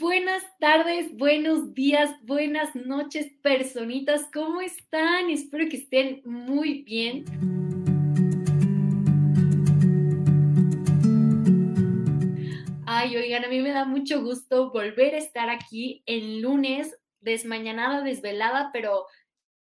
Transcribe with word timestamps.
Buenas 0.00 0.44
tardes, 0.60 1.16
buenos 1.16 1.74
días, 1.74 2.14
buenas 2.22 2.76
noches, 2.76 3.32
personitas. 3.42 4.28
¿Cómo 4.32 4.60
están? 4.60 5.28
Espero 5.28 5.68
que 5.68 5.78
estén 5.78 6.22
muy 6.24 6.84
bien. 6.84 7.24
Ay, 12.86 13.16
oigan, 13.16 13.44
a 13.44 13.48
mí 13.48 13.60
me 13.60 13.70
da 13.70 13.84
mucho 13.84 14.22
gusto 14.22 14.70
volver 14.70 15.16
a 15.16 15.18
estar 15.18 15.50
aquí 15.50 16.04
el 16.06 16.42
lunes, 16.42 16.96
desmañanada, 17.18 18.04
desvelada, 18.04 18.70
pero 18.72 19.04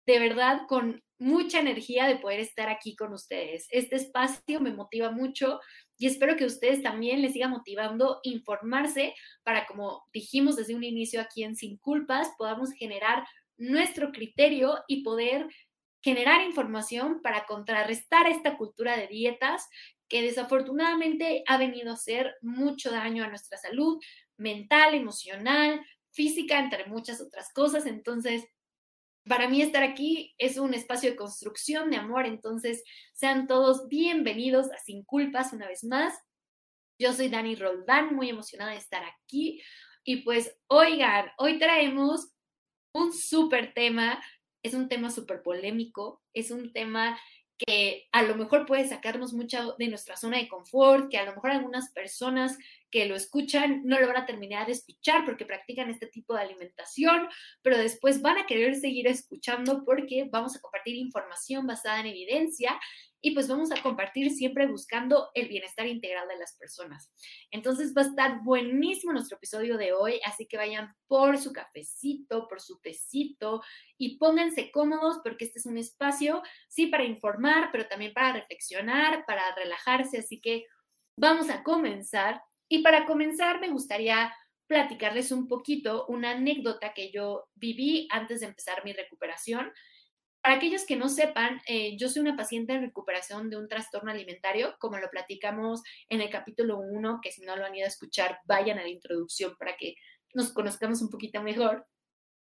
de 0.05 0.19
verdad 0.19 0.67
con 0.67 1.01
mucha 1.17 1.61
energía 1.61 2.05
de 2.05 2.17
poder 2.17 2.41
estar 2.41 2.69
aquí 2.69 2.95
con 2.95 3.11
ustedes. 3.11 3.65
Este 3.71 3.95
espacio 3.95 4.61
me 4.61 4.71
motiva 4.71 5.09
mucho 5.09 5.59
y 5.97 6.07
espero 6.07 6.35
que 6.35 6.45
ustedes 6.45 6.83
también 6.83 7.21
les 7.21 7.33
siga 7.33 7.47
motivando 7.47 8.19
informarse 8.23 9.15
para, 9.43 9.65
como 9.65 10.03
dijimos 10.13 10.55
desde 10.55 10.75
un 10.75 10.83
inicio 10.83 11.19
aquí 11.19 11.43
en 11.43 11.55
Sin 11.55 11.77
Culpas, 11.77 12.31
podamos 12.37 12.71
generar 12.73 13.25
nuestro 13.57 14.11
criterio 14.11 14.83
y 14.87 15.03
poder 15.03 15.47
generar 16.01 16.41
información 16.45 17.21
para 17.21 17.45
contrarrestar 17.45 18.27
esta 18.27 18.57
cultura 18.57 18.95
de 18.95 19.07
dietas 19.07 19.67
que 20.07 20.21
desafortunadamente 20.21 21.43
ha 21.47 21.57
venido 21.57 21.91
a 21.91 21.95
hacer 21.95 22.35
mucho 22.41 22.91
daño 22.91 23.23
a 23.23 23.29
nuestra 23.29 23.57
salud 23.57 23.99
mental, 24.37 24.93
emocional, 24.93 25.81
física, 26.11 26.59
entre 26.59 26.85
muchas 26.85 27.19
otras 27.19 27.51
cosas. 27.51 27.85
Entonces, 27.85 28.45
para 29.27 29.49
mí 29.49 29.61
estar 29.61 29.83
aquí 29.83 30.33
es 30.37 30.57
un 30.57 30.73
espacio 30.73 31.11
de 31.11 31.15
construcción 31.15 31.89
de 31.89 31.97
amor, 31.97 32.25
entonces 32.25 32.83
sean 33.13 33.47
todos 33.47 33.87
bienvenidos 33.87 34.71
a 34.71 34.77
Sin 34.77 35.03
Culpas 35.03 35.53
una 35.53 35.67
vez 35.67 35.83
más. 35.83 36.13
Yo 36.99 37.13
soy 37.13 37.29
Dani 37.29 37.55
Roldán, 37.55 38.15
muy 38.15 38.29
emocionada 38.29 38.71
de 38.71 38.77
estar 38.77 39.03
aquí. 39.03 39.61
Y 40.03 40.17
pues, 40.17 40.57
oigan, 40.67 41.27
hoy 41.37 41.59
traemos 41.59 42.31
un 42.93 43.13
súper 43.13 43.73
tema, 43.73 44.23
es 44.63 44.73
un 44.73 44.87
tema 44.87 45.11
súper 45.11 45.43
polémico, 45.43 46.23
es 46.33 46.49
un 46.51 46.71
tema 46.71 47.19
que 47.57 48.07
a 48.11 48.21
lo 48.21 48.35
mejor 48.35 48.65
puede 48.65 48.87
sacarnos 48.87 49.33
mucho 49.33 49.75
de 49.79 49.87
nuestra 49.87 50.15
zona 50.15 50.37
de 50.37 50.47
confort, 50.47 51.09
que 51.09 51.17
a 51.17 51.25
lo 51.25 51.33
mejor 51.33 51.51
algunas 51.51 51.91
personas 51.91 52.57
que 52.91 53.05
lo 53.05 53.15
escuchan 53.15 53.81
no 53.83 53.99
lo 53.99 54.07
van 54.07 54.17
a 54.17 54.25
terminar 54.25 54.67
de 54.67 54.73
escuchar 54.73 55.25
porque 55.25 55.45
practican 55.45 55.89
este 55.89 56.07
tipo 56.07 56.33
de 56.33 56.41
alimentación, 56.41 57.27
pero 57.61 57.77
después 57.77 58.21
van 58.21 58.37
a 58.37 58.45
querer 58.45 58.75
seguir 58.75 59.07
escuchando 59.07 59.83
porque 59.83 60.27
vamos 60.31 60.55
a 60.55 60.61
compartir 60.61 60.95
información 60.95 61.65
basada 61.67 61.99
en 61.99 62.07
evidencia 62.07 62.79
y 63.21 63.31
pues 63.31 63.47
vamos 63.47 63.71
a 63.71 63.81
compartir 63.81 64.29
siempre 64.31 64.67
buscando 64.67 65.29
el 65.33 65.47
bienestar 65.47 65.87
integral 65.87 66.27
de 66.27 66.37
las 66.37 66.55
personas. 66.55 67.11
Entonces 67.51 67.93
va 67.95 68.01
a 68.01 68.05
estar 68.05 68.43
buenísimo 68.43 69.11
nuestro 69.11 69.37
episodio 69.37 69.77
de 69.77 69.93
hoy, 69.93 70.19
así 70.25 70.45
que 70.45 70.57
vayan 70.57 70.93
por 71.07 71.37
su 71.37 71.51
cafecito, 71.51 72.47
por 72.47 72.61
su 72.61 72.79
tecito 72.79 73.61
y 73.97 74.17
pónganse 74.17 74.71
cómodos 74.71 75.19
porque 75.23 75.45
este 75.45 75.59
es 75.59 75.65
un 75.65 75.77
espacio, 75.77 76.43
sí, 76.69 76.87
para 76.87 77.03
informar, 77.03 77.69
pero 77.71 77.87
también 77.87 78.13
para 78.13 78.33
reflexionar, 78.33 79.25
para 79.25 79.55
relajarse, 79.55 80.19
así 80.19 80.39
que 80.39 80.65
vamos 81.17 81.49
a 81.49 81.63
comenzar. 81.63 82.41
Y 82.69 82.79
para 82.79 83.05
comenzar 83.05 83.59
me 83.59 83.69
gustaría 83.69 84.33
platicarles 84.67 85.31
un 85.31 85.47
poquito 85.47 86.05
una 86.07 86.31
anécdota 86.31 86.93
que 86.93 87.11
yo 87.11 87.47
viví 87.55 88.07
antes 88.11 88.41
de 88.41 88.47
empezar 88.47 88.83
mi 88.83 88.93
recuperación. 88.93 89.71
Para 90.41 90.55
aquellos 90.55 90.85
que 90.85 90.95
no 90.95 91.09
sepan, 91.09 91.61
eh, 91.67 91.97
yo 91.97 92.07
soy 92.07 92.21
una 92.21 92.37
paciente 92.37 92.73
en 92.73 92.81
recuperación 92.81 93.49
de 93.49 93.57
un 93.57 93.67
trastorno 93.67 94.11
alimentario, 94.11 94.75
como 94.79 94.97
lo 94.97 95.09
platicamos 95.09 95.81
en 96.09 96.21
el 96.21 96.29
capítulo 96.29 96.79
1, 96.79 97.19
que 97.21 97.31
si 97.31 97.41
no 97.41 97.55
lo 97.55 97.65
han 97.65 97.75
ido 97.75 97.85
a 97.85 97.89
escuchar, 97.89 98.39
vayan 98.45 98.79
a 98.79 98.83
la 98.83 98.89
introducción 98.89 99.55
para 99.57 99.75
que 99.75 99.95
nos 100.33 100.53
conozcamos 100.53 101.01
un 101.01 101.09
poquito 101.09 101.41
mejor. 101.41 101.85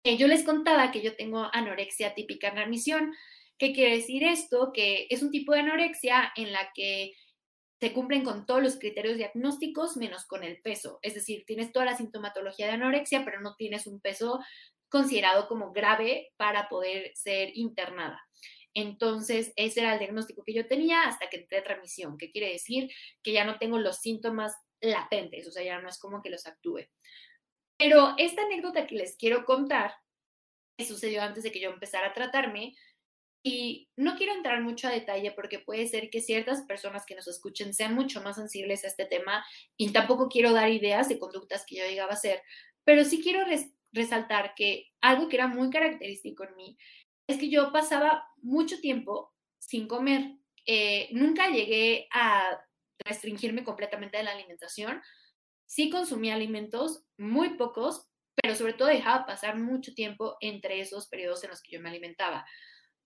Eh, 0.03 0.17
yo 0.17 0.27
les 0.27 0.43
contaba 0.43 0.91
que 0.91 1.01
yo 1.01 1.15
tengo 1.15 1.49
anorexia 1.53 2.13
típica 2.13 2.49
en 2.49 2.57
remisión. 2.57 3.13
¿Qué 3.57 3.73
quiere 3.73 3.97
decir 3.97 4.23
esto? 4.23 4.71
Que 4.73 5.07
es 5.09 5.23
un 5.23 5.31
tipo 5.31 5.53
de 5.53 5.59
anorexia 5.61 6.31
en 6.35 6.51
la 6.51 6.71
que 6.73 7.13
se 7.79 7.93
cumplen 7.93 8.23
con 8.23 8.45
todos 8.45 8.61
los 8.61 8.79
criterios 8.79 9.17
diagnósticos 9.17 9.97
menos 9.97 10.25
con 10.25 10.43
el 10.43 10.61
peso. 10.61 10.99
Es 11.01 11.13
decir, 11.13 11.43
tienes 11.45 11.71
toda 11.71 11.85
la 11.85 11.97
sintomatología 11.97 12.67
de 12.67 12.73
anorexia, 12.73 13.23
pero 13.23 13.39
no 13.39 13.55
tienes 13.55 13.85
un 13.85 13.99
peso 13.99 14.39
considerado 14.89 15.47
como 15.47 15.71
grave 15.71 16.33
para 16.37 16.69
poder 16.69 17.11
ser 17.15 17.51
internada. 17.55 18.21
Entonces, 18.73 19.53
ese 19.55 19.79
era 19.79 19.93
el 19.93 19.99
diagnóstico 19.99 20.43
que 20.43 20.53
yo 20.53 20.67
tenía 20.67 21.03
hasta 21.03 21.29
que 21.29 21.37
entré 21.37 21.59
en 21.59 21.65
remisión, 21.65 22.17
que 22.17 22.31
quiere 22.31 22.51
decir 22.51 22.89
que 23.23 23.31
ya 23.31 23.43
no 23.43 23.57
tengo 23.57 23.79
los 23.79 23.97
síntomas 23.97 24.53
latentes, 24.81 25.47
o 25.47 25.51
sea, 25.51 25.63
ya 25.63 25.79
no 25.81 25.89
es 25.89 25.97
como 25.97 26.21
que 26.21 26.29
los 26.29 26.45
actúe. 26.45 26.81
Pero 27.77 28.13
esta 28.17 28.43
anécdota 28.43 28.85
que 28.85 28.95
les 28.95 29.15
quiero 29.17 29.45
contar, 29.45 29.95
que 30.77 30.85
sucedió 30.85 31.23
antes 31.23 31.43
de 31.43 31.51
que 31.51 31.59
yo 31.59 31.71
empezara 31.71 32.07
a 32.07 32.13
tratarme, 32.13 32.75
y 33.43 33.89
no 33.95 34.15
quiero 34.15 34.33
entrar 34.33 34.61
mucho 34.61 34.87
a 34.87 34.91
detalle 34.91 35.31
porque 35.31 35.59
puede 35.59 35.87
ser 35.87 36.09
que 36.09 36.21
ciertas 36.21 36.63
personas 36.63 37.05
que 37.05 37.15
nos 37.15 37.27
escuchen 37.27 37.73
sean 37.73 37.95
mucho 37.95 38.21
más 38.21 38.35
sensibles 38.35 38.83
a 38.83 38.87
este 38.87 39.05
tema 39.05 39.45
y 39.77 39.93
tampoco 39.93 40.27
quiero 40.27 40.51
dar 40.51 40.69
ideas 40.69 41.07
de 41.07 41.17
conductas 41.17 41.63
que 41.65 41.77
yo 41.77 41.85
llegaba 41.85 42.11
a 42.11 42.15
hacer, 42.15 42.41
pero 42.83 43.05
sí 43.05 43.21
quiero 43.23 43.45
resaltar 43.91 44.53
que 44.55 44.89
algo 45.01 45.27
que 45.29 45.37
era 45.37 45.47
muy 45.47 45.69
característico 45.69 46.43
en 46.43 46.55
mí 46.55 46.77
es 47.27 47.37
que 47.37 47.49
yo 47.49 47.71
pasaba 47.71 48.25
mucho 48.37 48.79
tiempo 48.79 49.33
sin 49.59 49.87
comer. 49.87 50.37
Eh, 50.65 51.09
nunca 51.11 51.49
llegué 51.49 52.07
a 52.11 52.59
restringirme 52.99 53.63
completamente 53.63 54.17
de 54.17 54.23
la 54.23 54.31
alimentación. 54.31 55.01
Sí 55.65 55.89
consumía 55.89 56.35
alimentos, 56.35 57.03
muy 57.17 57.57
pocos, 57.57 58.07
pero 58.41 58.55
sobre 58.55 58.73
todo 58.73 58.87
dejaba 58.87 59.25
pasar 59.25 59.57
mucho 59.57 59.93
tiempo 59.93 60.37
entre 60.39 60.79
esos 60.79 61.07
periodos 61.07 61.43
en 61.43 61.49
los 61.49 61.61
que 61.61 61.71
yo 61.71 61.81
me 61.81 61.89
alimentaba, 61.89 62.45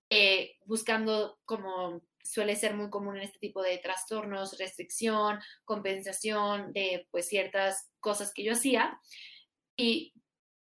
eh, 0.10 0.58
buscando 0.66 1.40
como 1.46 2.02
suele 2.24 2.56
ser 2.56 2.76
muy 2.76 2.90
común 2.90 3.18
en 3.18 3.24
este 3.24 3.40
tipo 3.40 3.62
de 3.64 3.78
trastornos, 3.80 4.58
restricción, 4.60 5.40
compensación 5.66 6.72
de 6.74 7.08
pues 7.12 7.28
ciertas 7.28 7.90
cosas 8.00 8.32
que 8.34 8.44
yo 8.44 8.54
hacía. 8.54 9.00
Y 9.76 10.14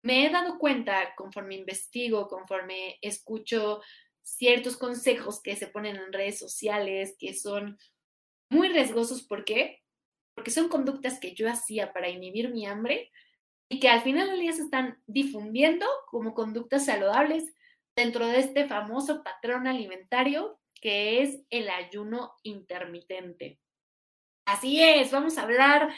me 0.03 0.25
he 0.25 0.29
dado 0.29 0.59
cuenta 0.59 1.15
conforme 1.15 1.55
investigo, 1.55 2.27
conforme 2.27 2.99
escucho 3.01 3.81
ciertos 4.21 4.77
consejos 4.77 5.41
que 5.41 5.55
se 5.55 5.67
ponen 5.67 5.95
en 5.95 6.13
redes 6.13 6.37
sociales, 6.37 7.15
que 7.17 7.33
son 7.33 7.77
muy 8.49 8.67
riesgosos. 8.67 9.23
¿Por 9.23 9.45
qué? 9.45 9.81
Porque 10.35 10.51
son 10.51 10.67
conductas 10.67 11.19
que 11.19 11.33
yo 11.33 11.49
hacía 11.49 11.93
para 11.93 12.09
inhibir 12.09 12.49
mi 12.49 12.65
hambre 12.65 13.11
y 13.69 13.79
que 13.79 13.89
al 13.89 14.01
final 14.01 14.29
del 14.29 14.41
día 14.41 14.53
se 14.53 14.63
están 14.63 15.01
difundiendo 15.07 15.85
como 16.07 16.33
conductas 16.33 16.85
saludables 16.85 17.53
dentro 17.95 18.27
de 18.27 18.39
este 18.39 18.67
famoso 18.67 19.23
patrón 19.23 19.67
alimentario 19.67 20.59
que 20.81 21.21
es 21.21 21.39
el 21.49 21.69
ayuno 21.69 22.33
intermitente. 22.43 23.57
Así 24.45 24.83
es, 24.83 25.11
vamos 25.11 25.37
a 25.37 25.43
hablar 25.43 25.93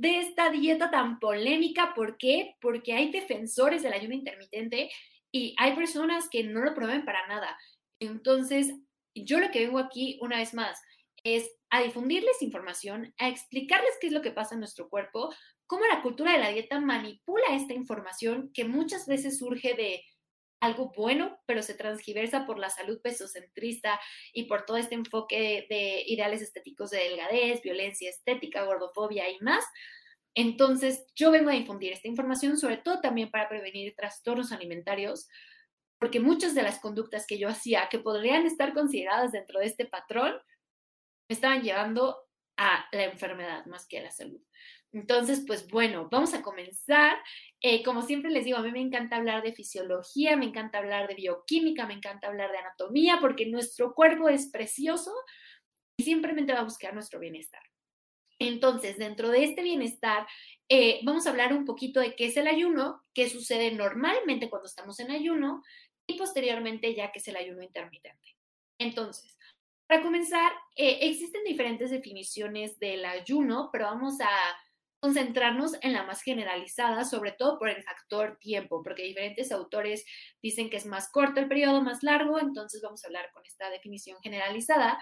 de 0.00 0.20
esta 0.20 0.50
dieta 0.50 0.90
tan 0.90 1.18
polémica. 1.18 1.92
¿Por 1.94 2.16
qué? 2.18 2.54
Porque 2.60 2.92
hay 2.92 3.10
defensores 3.10 3.82
del 3.82 3.92
ayuno 3.92 4.14
intermitente 4.14 4.90
y 5.32 5.54
hay 5.58 5.74
personas 5.74 6.28
que 6.28 6.44
no 6.44 6.60
lo 6.60 6.74
prueben 6.74 7.04
para 7.04 7.26
nada. 7.26 7.58
Entonces, 8.00 8.72
yo 9.14 9.40
lo 9.40 9.50
que 9.50 9.66
vengo 9.66 9.78
aquí 9.78 10.18
una 10.20 10.36
vez 10.38 10.54
más 10.54 10.80
es 11.24 11.50
a 11.70 11.82
difundirles 11.82 12.42
información, 12.42 13.12
a 13.18 13.28
explicarles 13.28 13.90
qué 14.00 14.06
es 14.06 14.12
lo 14.12 14.22
que 14.22 14.30
pasa 14.30 14.54
en 14.54 14.60
nuestro 14.60 14.88
cuerpo, 14.88 15.34
cómo 15.66 15.84
la 15.86 16.00
cultura 16.00 16.32
de 16.32 16.38
la 16.38 16.50
dieta 16.50 16.80
manipula 16.80 17.46
esta 17.50 17.74
información 17.74 18.50
que 18.54 18.64
muchas 18.64 19.06
veces 19.06 19.38
surge 19.38 19.74
de 19.74 20.04
algo 20.60 20.92
bueno, 20.96 21.38
pero 21.46 21.62
se 21.62 21.74
transgiversa 21.74 22.46
por 22.46 22.58
la 22.58 22.70
salud 22.70 23.00
pesocentrista 23.00 24.00
y 24.32 24.44
por 24.44 24.64
todo 24.64 24.76
este 24.76 24.94
enfoque 24.94 25.66
de 25.68 26.02
ideales 26.06 26.42
estéticos 26.42 26.90
de 26.90 26.98
delgadez, 26.98 27.62
violencia 27.62 28.10
estética, 28.10 28.64
gordofobia 28.64 29.30
y 29.30 29.38
más. 29.40 29.64
Entonces, 30.34 31.06
yo 31.14 31.30
vengo 31.30 31.50
a 31.50 31.54
difundir 31.54 31.92
esta 31.92 32.08
información, 32.08 32.58
sobre 32.58 32.76
todo 32.76 33.00
también 33.00 33.30
para 33.30 33.48
prevenir 33.48 33.94
trastornos 33.96 34.52
alimentarios, 34.52 35.28
porque 35.98 36.20
muchas 36.20 36.54
de 36.54 36.62
las 36.62 36.78
conductas 36.78 37.26
que 37.26 37.38
yo 37.38 37.48
hacía, 37.48 37.88
que 37.90 37.98
podrían 37.98 38.46
estar 38.46 38.72
consideradas 38.72 39.32
dentro 39.32 39.60
de 39.60 39.66
este 39.66 39.84
patrón, 39.84 40.34
me 41.28 41.34
estaban 41.34 41.62
llevando 41.62 42.16
a 42.56 42.86
la 42.92 43.04
enfermedad 43.04 43.66
más 43.66 43.86
que 43.86 43.98
a 43.98 44.02
la 44.02 44.10
salud. 44.10 44.40
Entonces, 44.92 45.44
pues 45.46 45.68
bueno, 45.68 46.08
vamos 46.10 46.34
a 46.34 46.42
comenzar. 46.42 47.18
Eh, 47.60 47.82
como 47.82 48.02
siempre 48.02 48.30
les 48.30 48.44
digo, 48.44 48.58
a 48.58 48.62
mí 48.62 48.72
me 48.72 48.80
encanta 48.80 49.16
hablar 49.16 49.42
de 49.42 49.52
fisiología, 49.52 50.36
me 50.36 50.46
encanta 50.46 50.78
hablar 50.78 51.08
de 51.08 51.14
bioquímica, 51.14 51.86
me 51.86 51.94
encanta 51.94 52.28
hablar 52.28 52.50
de 52.52 52.58
anatomía, 52.58 53.18
porque 53.20 53.46
nuestro 53.46 53.94
cuerpo 53.94 54.28
es 54.28 54.48
precioso 54.50 55.12
y 55.98 56.04
simplemente 56.04 56.52
va 56.52 56.60
a 56.60 56.64
buscar 56.64 56.94
nuestro 56.94 57.20
bienestar. 57.20 57.62
Entonces, 58.38 58.96
dentro 58.98 59.30
de 59.30 59.44
este 59.44 59.62
bienestar, 59.62 60.26
eh, 60.68 61.00
vamos 61.02 61.26
a 61.26 61.30
hablar 61.30 61.52
un 61.52 61.64
poquito 61.64 62.00
de 62.00 62.14
qué 62.14 62.26
es 62.26 62.36
el 62.36 62.46
ayuno, 62.46 63.02
qué 63.12 63.28
sucede 63.28 63.72
normalmente 63.72 64.48
cuando 64.48 64.68
estamos 64.68 65.00
en 65.00 65.10
ayuno 65.10 65.62
y 66.06 66.16
posteriormente 66.16 66.94
ya 66.94 67.10
qué 67.10 67.18
es 67.18 67.28
el 67.28 67.36
ayuno 67.36 67.62
intermitente. 67.62 68.36
Entonces, 68.78 69.36
para 69.88 70.02
comenzar, 70.02 70.52
eh, 70.76 70.98
existen 71.02 71.42
diferentes 71.44 71.90
definiciones 71.90 72.78
del 72.78 73.04
ayuno, 73.04 73.70
pero 73.72 73.86
vamos 73.86 74.20
a 74.20 74.28
concentrarnos 75.00 75.72
en 75.82 75.92
la 75.92 76.04
más 76.04 76.22
generalizada, 76.22 77.04
sobre 77.04 77.32
todo 77.32 77.58
por 77.58 77.68
el 77.68 77.82
factor 77.82 78.36
tiempo, 78.38 78.82
porque 78.82 79.04
diferentes 79.04 79.52
autores 79.52 80.04
dicen 80.42 80.70
que 80.70 80.76
es 80.76 80.86
más 80.86 81.10
corto 81.10 81.40
el 81.40 81.48
periodo, 81.48 81.82
más 81.82 82.02
largo, 82.02 82.40
entonces 82.40 82.82
vamos 82.82 83.04
a 83.04 83.08
hablar 83.08 83.30
con 83.32 83.44
esta 83.46 83.70
definición 83.70 84.18
generalizada. 84.22 84.98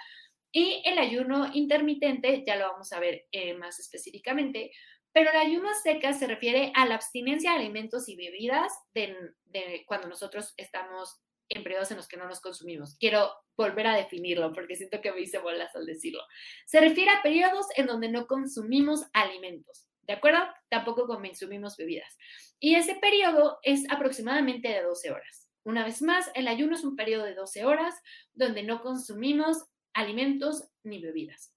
Y 0.52 0.82
el 0.84 0.98
ayuno 0.98 1.50
intermitente, 1.52 2.44
ya 2.46 2.56
lo 2.56 2.70
vamos 2.70 2.92
a 2.92 3.00
ver 3.00 3.26
eh, 3.32 3.54
más 3.54 3.78
específicamente, 3.78 4.70
pero 5.12 5.30
el 5.30 5.36
ayuno 5.36 5.70
seca 5.82 6.12
se 6.12 6.26
refiere 6.26 6.72
a 6.74 6.84
la 6.86 6.96
abstinencia 6.96 7.52
de 7.52 7.58
alimentos 7.58 8.08
y 8.08 8.16
bebidas 8.16 8.72
de, 8.92 9.16
de 9.46 9.84
cuando 9.86 10.08
nosotros 10.08 10.52
estamos 10.58 11.20
en 11.48 11.62
periodos 11.62 11.90
en 11.90 11.96
los 11.96 12.08
que 12.08 12.16
no 12.16 12.26
nos 12.26 12.40
consumimos. 12.40 12.96
Quiero 12.98 13.30
volver 13.56 13.86
a 13.86 13.96
definirlo 13.96 14.52
porque 14.52 14.76
siento 14.76 15.00
que 15.00 15.12
me 15.12 15.20
hice 15.20 15.38
bolas 15.38 15.74
al 15.74 15.86
decirlo. 15.86 16.22
Se 16.66 16.80
refiere 16.80 17.10
a 17.10 17.22
periodos 17.22 17.66
en 17.76 17.86
donde 17.86 18.08
no 18.08 18.26
consumimos 18.26 19.04
alimentos, 19.12 19.86
¿de 20.02 20.14
acuerdo? 20.14 20.40
Tampoco 20.68 21.06
consumimos 21.06 21.76
bebidas. 21.76 22.16
Y 22.58 22.74
ese 22.74 22.96
periodo 22.96 23.58
es 23.62 23.88
aproximadamente 23.90 24.68
de 24.68 24.82
12 24.82 25.10
horas. 25.10 25.48
Una 25.64 25.84
vez 25.84 26.00
más, 26.00 26.30
el 26.34 26.48
ayuno 26.48 26.76
es 26.76 26.84
un 26.84 26.96
periodo 26.96 27.24
de 27.24 27.34
12 27.34 27.64
horas 27.64 27.94
donde 28.34 28.62
no 28.62 28.82
consumimos 28.82 29.64
alimentos 29.94 30.68
ni 30.84 31.00
bebidas. 31.00 31.52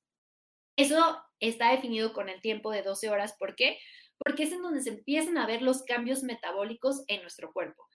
Eso 0.75 1.21
está 1.39 1.71
definido 1.71 2.13
con 2.13 2.29
el 2.29 2.41
tiempo 2.41 2.71
de 2.71 2.81
12 2.81 3.09
horas. 3.09 3.35
¿Por 3.37 3.55
qué? 3.55 3.77
Porque 4.17 4.43
es 4.43 4.51
en 4.51 4.61
donde 4.61 4.81
se 4.81 4.89
empiezan 4.89 5.37
a 5.37 5.45
ver 5.45 5.61
los 5.61 5.83
cambios 5.83 6.23
metabólicos 6.23 7.03
en 7.07 7.21
nuestro 7.21 7.51
cuerpo. 7.51 7.85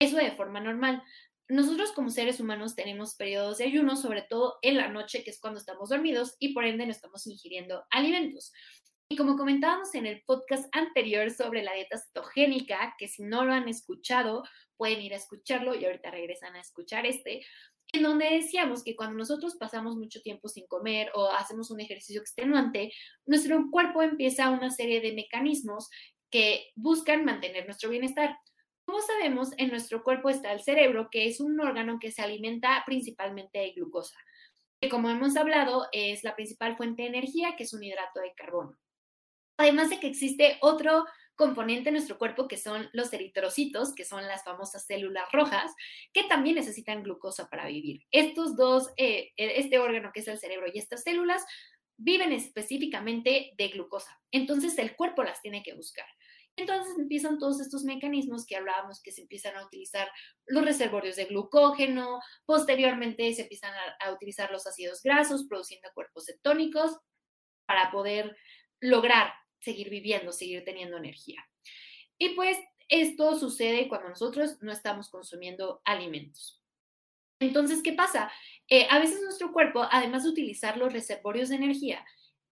Eso 0.00 0.16
de 0.16 0.32
forma 0.32 0.58
normal 0.60 1.02
nosotros 1.50 1.92
como 1.92 2.10
seres 2.10 2.40
humanos 2.40 2.74
tenemos 2.74 3.14
periodos 3.16 3.58
de 3.58 3.64
ayuno, 3.64 3.96
sobre 3.96 4.22
todo 4.22 4.58
en 4.62 4.76
la 4.76 4.88
noche, 4.88 5.24
que 5.24 5.30
es 5.30 5.40
cuando 5.40 5.58
estamos 5.58 5.88
dormidos 5.88 6.36
y 6.38 6.54
por 6.54 6.64
ende 6.64 6.86
no 6.86 6.92
estamos 6.92 7.26
ingiriendo 7.26 7.84
alimentos. 7.90 8.52
Y 9.08 9.16
como 9.16 9.36
comentábamos 9.36 9.94
en 9.96 10.06
el 10.06 10.22
podcast 10.24 10.68
anterior 10.70 11.30
sobre 11.32 11.64
la 11.64 11.74
dieta 11.74 11.98
cetogénica, 11.98 12.94
que 12.96 13.08
si 13.08 13.24
no 13.24 13.44
lo 13.44 13.52
han 13.52 13.68
escuchado, 13.68 14.44
pueden 14.76 15.00
ir 15.00 15.12
a 15.12 15.16
escucharlo 15.16 15.74
y 15.74 15.84
ahorita 15.84 16.12
regresan 16.12 16.54
a 16.54 16.60
escuchar 16.60 17.04
este, 17.04 17.44
en 17.92 18.02
donde 18.04 18.30
decíamos 18.30 18.84
que 18.84 18.94
cuando 18.94 19.18
nosotros 19.18 19.56
pasamos 19.56 19.96
mucho 19.96 20.22
tiempo 20.22 20.48
sin 20.48 20.66
comer 20.68 21.10
o 21.14 21.28
hacemos 21.32 21.72
un 21.72 21.80
ejercicio 21.80 22.20
extenuante, 22.20 22.92
nuestro 23.26 23.60
cuerpo 23.70 24.02
empieza 24.02 24.50
una 24.50 24.70
serie 24.70 25.00
de 25.00 25.12
mecanismos 25.12 25.88
que 26.30 26.68
buscan 26.76 27.24
mantener 27.24 27.66
nuestro 27.66 27.90
bienestar. 27.90 28.36
Como 28.90 29.02
sabemos, 29.02 29.50
en 29.56 29.70
nuestro 29.70 30.02
cuerpo 30.02 30.30
está 30.30 30.52
el 30.52 30.64
cerebro, 30.64 31.10
que 31.12 31.28
es 31.28 31.38
un 31.38 31.60
órgano 31.60 32.00
que 32.00 32.10
se 32.10 32.22
alimenta 32.22 32.82
principalmente 32.84 33.60
de 33.60 33.70
glucosa, 33.70 34.18
que 34.80 34.88
como 34.88 35.08
hemos 35.08 35.36
hablado 35.36 35.86
es 35.92 36.24
la 36.24 36.34
principal 36.34 36.76
fuente 36.76 37.02
de 37.02 37.08
energía, 37.10 37.54
que 37.56 37.62
es 37.62 37.72
un 37.72 37.84
hidrato 37.84 38.18
de 38.18 38.34
carbono. 38.34 38.76
Además 39.58 39.90
de 39.90 40.00
que 40.00 40.08
existe 40.08 40.58
otro 40.60 41.04
componente 41.36 41.90
en 41.90 41.94
nuestro 41.94 42.18
cuerpo 42.18 42.48
que 42.48 42.56
son 42.56 42.90
los 42.92 43.12
eritrocitos, 43.12 43.94
que 43.94 44.04
son 44.04 44.26
las 44.26 44.42
famosas 44.42 44.84
células 44.84 45.30
rojas, 45.30 45.72
que 46.12 46.24
también 46.24 46.56
necesitan 46.56 47.04
glucosa 47.04 47.48
para 47.48 47.66
vivir. 47.66 48.02
Estos 48.10 48.56
dos, 48.56 48.90
eh, 48.96 49.30
este 49.36 49.78
órgano 49.78 50.10
que 50.12 50.18
es 50.18 50.26
el 50.26 50.40
cerebro 50.40 50.66
y 50.66 50.80
estas 50.80 51.04
células, 51.04 51.44
viven 51.96 52.32
específicamente 52.32 53.52
de 53.56 53.68
glucosa. 53.68 54.20
Entonces 54.32 54.76
el 54.78 54.96
cuerpo 54.96 55.22
las 55.22 55.40
tiene 55.42 55.62
que 55.62 55.74
buscar. 55.74 56.06
Entonces 56.60 56.98
empiezan 56.98 57.38
todos 57.38 57.58
estos 57.58 57.84
mecanismos 57.84 58.44
que 58.44 58.54
hablábamos 58.54 59.00
que 59.02 59.12
se 59.12 59.22
empiezan 59.22 59.56
a 59.56 59.64
utilizar 59.64 60.10
los 60.46 60.62
reservorios 60.62 61.16
de 61.16 61.24
glucógeno, 61.24 62.20
posteriormente 62.44 63.32
se 63.32 63.42
empiezan 63.42 63.72
a, 64.00 64.12
utilizar 64.12 64.50
los 64.50 64.66
ácidos 64.66 65.02
grasos 65.02 65.46
produciendo 65.48 65.88
cuerpos 65.94 66.26
cetónicos 66.26 66.98
para 67.66 67.90
poder 67.90 68.36
lograr 68.78 69.32
seguir 69.60 69.88
viviendo, 69.88 70.32
seguir 70.32 70.62
teniendo 70.64 70.98
energía. 70.98 71.42
Y 72.18 72.30
pues 72.30 72.58
esto 72.88 73.38
sucede 73.38 73.88
cuando 73.88 74.10
nosotros 74.10 74.58
no 74.60 74.70
estamos 74.70 75.08
consumiendo 75.08 75.80
alimentos. 75.84 76.62
Entonces, 77.40 77.82
¿qué 77.82 77.94
pasa? 77.94 78.30
Eh, 78.68 78.86
a 78.90 78.98
veces 78.98 79.22
nuestro 79.22 79.50
cuerpo, 79.52 79.86
además 79.90 80.24
de 80.24 80.30
utilizar 80.30 80.76
los 80.76 80.92
reservorios 80.92 81.48
de 81.48 81.56
energía, 81.56 82.04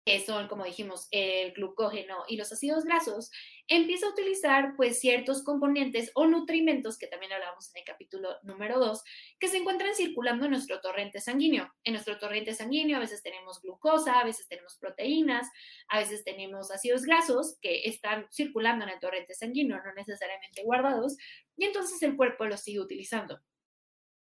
que 0.05 0.21
son, 0.21 0.49
como 0.49 0.65
dijimos, 0.65 1.09
el 1.11 1.53
glucógeno 1.53 2.25
y 2.29 2.37
los 2.37 2.53
ácidos 2.53 2.85
grasos, 2.85 3.31
empieza 3.69 4.07
a 4.07 4.11
utilizar 4.11 4.75
pues 4.77 5.01
ciertos 5.01 5.43
componentes 5.43 6.11
o 6.15 6.27
nutrimentos, 6.27 6.99
que 6.99 7.07
también 7.07 7.33
hablábamos 7.33 7.71
en 7.75 7.81
el 7.81 7.85
capítulo 7.85 8.37
número 8.43 8.79
2, 8.79 9.03
que 9.39 9.49
se 9.49 9.59
encuentran 9.59 9.95
circulando 9.95 10.45
en 10.45 10.53
nuestro 10.53 10.81
torrente 10.81 11.21
sanguíneo. 11.21 11.73
En 11.85 11.95
nuestro 11.95 12.19
torrente 12.19 12.55
sanguíneo 12.55 12.97
a 12.97 13.01
veces 13.01 13.23
tenemos 13.23 13.61
glucosa, 13.63 14.21
a 14.21 14.25
veces 14.25 14.47
tenemos 14.49 14.77
proteínas, 14.77 15.49
a 15.89 15.99
veces 15.99 16.25
tenemos 16.25 16.71
ácidos 16.71 17.03
grasos 17.03 17.57
que 17.61 17.85
están 17.85 18.27
circulando 18.31 18.85
en 18.85 18.91
el 18.91 19.01
torrente 19.01 19.35
sanguíneo, 19.35 19.83
no 19.83 19.95
necesariamente 19.95 20.63
guardados, 20.63 21.17
y 21.57 21.65
entonces 21.65 22.03
el 22.03 22.17
cuerpo 22.17 22.45
los 22.47 22.61
sigue 22.61 22.81
utilizando. 22.81 23.41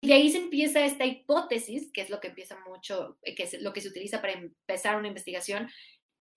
Y 0.00 0.12
ahí 0.12 0.30
se 0.30 0.38
empieza 0.38 0.84
esta 0.84 1.06
hipótesis, 1.06 1.90
que 1.92 2.02
es 2.02 2.10
lo 2.10 2.20
que 2.20 2.28
empieza 2.28 2.56
mucho, 2.60 3.18
eh, 3.22 3.34
que 3.34 3.44
es 3.44 3.60
lo 3.60 3.72
que 3.72 3.80
se 3.80 3.88
utiliza 3.88 4.20
para 4.20 4.34
empezar 4.34 4.96
una 4.96 5.08
investigación, 5.08 5.68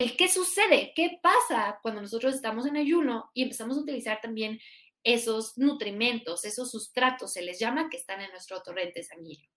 el 0.02 0.18
qué 0.18 0.28
sucede, 0.28 0.94
qué 0.96 1.20
pasa 1.22 1.80
cuando 1.84 2.02
nosotros 2.02 2.34
estamos 2.34 2.66
en 2.66 2.76
ayuno 2.76 3.30
y 3.36 3.44
empezamos 3.44 3.78
a 3.78 3.82
utilizar 3.82 4.20
también 4.20 4.60
esos 5.04 5.58
nutrimentos, 5.60 6.44
esos 6.44 6.72
sustratos, 6.72 7.34
se 7.34 7.44
les 7.44 7.60
llama, 7.60 7.88
que 7.88 7.98
están 7.98 8.20
en 8.20 8.32
nuestro 8.32 8.64
torrente 8.64 9.04
sanguíneo. 9.04 9.48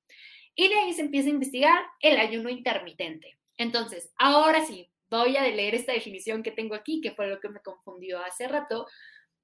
Y 0.55 0.69
de 0.69 0.75
ahí 0.75 0.93
se 0.93 1.01
empieza 1.01 1.29
a 1.29 1.33
investigar 1.33 1.85
el 2.01 2.19
ayuno 2.19 2.51
intermitente. 2.51 3.39
Entonces, 3.57 4.13
ahora 4.19 4.65
sí, 4.67 4.91
voy 5.09 5.37
a 5.39 5.43
leer 5.49 5.75
esta 5.75 5.93
definición 5.93 6.43
que 6.43 6.51
tengo 6.51 6.75
aquí, 6.75 7.01
que 7.01 7.13
fue 7.13 7.27
lo 7.27 7.41
que 7.41 7.49
me 7.49 7.61
confundió 7.61 8.23
hace 8.23 8.47
rato, 8.47 8.87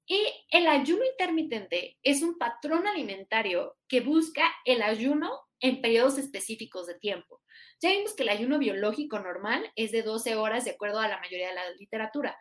y 0.06 0.20
el 0.50 0.66
ayuno 0.66 1.04
intermitente 1.04 1.96
es 2.02 2.22
un 2.22 2.36
patrón 2.36 2.86
alimentario 2.86 3.76
que 3.88 4.00
busca 4.00 4.44
el 4.66 4.82
ayuno 4.82 5.30
en 5.60 5.80
periodos 5.80 6.18
específicos 6.18 6.86
de 6.86 6.98
tiempo. 6.98 7.40
Ya 7.80 7.90
vimos 7.90 8.14
que 8.14 8.22
el 8.22 8.28
ayuno 8.30 8.58
biológico 8.58 9.18
normal 9.18 9.70
es 9.76 9.92
de 9.92 10.02
12 10.02 10.36
horas 10.36 10.64
de 10.64 10.72
acuerdo 10.72 10.98
a 10.98 11.08
la 11.08 11.18
mayoría 11.18 11.48
de 11.48 11.54
la 11.54 11.70
literatura, 11.78 12.36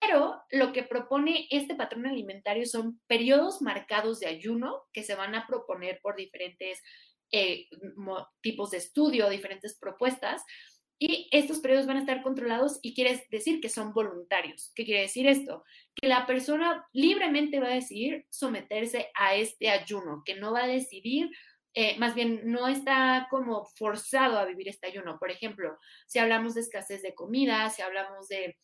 pero 0.00 0.42
lo 0.50 0.72
que 0.72 0.82
propone 0.82 1.46
este 1.50 1.74
patrón 1.74 2.06
alimentario 2.06 2.64
son 2.64 3.00
periodos 3.06 3.60
marcados 3.60 4.20
de 4.20 4.28
ayuno 4.28 4.84
que 4.92 5.02
se 5.02 5.14
van 5.14 5.34
a 5.34 5.46
proponer 5.46 6.00
por 6.02 6.16
diferentes 6.16 6.80
eh, 7.32 7.68
tipos 8.40 8.70
de 8.70 8.78
estudio, 8.78 9.28
diferentes 9.28 9.78
propuestas, 9.78 10.42
y 11.02 11.28
estos 11.30 11.60
periodos 11.60 11.86
van 11.86 11.96
a 11.96 12.00
estar 12.00 12.22
controlados 12.22 12.78
y 12.82 12.94
quiere 12.94 13.26
decir 13.30 13.60
que 13.62 13.70
son 13.70 13.94
voluntarios. 13.94 14.70
¿Qué 14.74 14.84
quiere 14.84 15.00
decir 15.00 15.26
esto? 15.26 15.64
Que 15.94 16.08
la 16.08 16.26
persona 16.26 16.86
libremente 16.92 17.58
va 17.58 17.68
a 17.68 17.74
decidir 17.74 18.26
someterse 18.28 19.08
a 19.14 19.34
este 19.34 19.70
ayuno, 19.70 20.22
que 20.26 20.34
no 20.34 20.52
va 20.52 20.64
a 20.64 20.68
decidir, 20.68 21.30
eh, 21.74 21.96
más 21.98 22.14
bien 22.14 22.40
no 22.44 22.68
está 22.68 23.28
como 23.30 23.64
forzado 23.64 24.38
a 24.38 24.44
vivir 24.44 24.68
este 24.68 24.88
ayuno. 24.88 25.18
Por 25.18 25.30
ejemplo, 25.30 25.78
si 26.06 26.18
hablamos 26.18 26.54
de 26.54 26.62
escasez 26.62 27.02
de 27.02 27.14
comida, 27.14 27.70
si 27.70 27.82
hablamos 27.82 28.28
de 28.28 28.56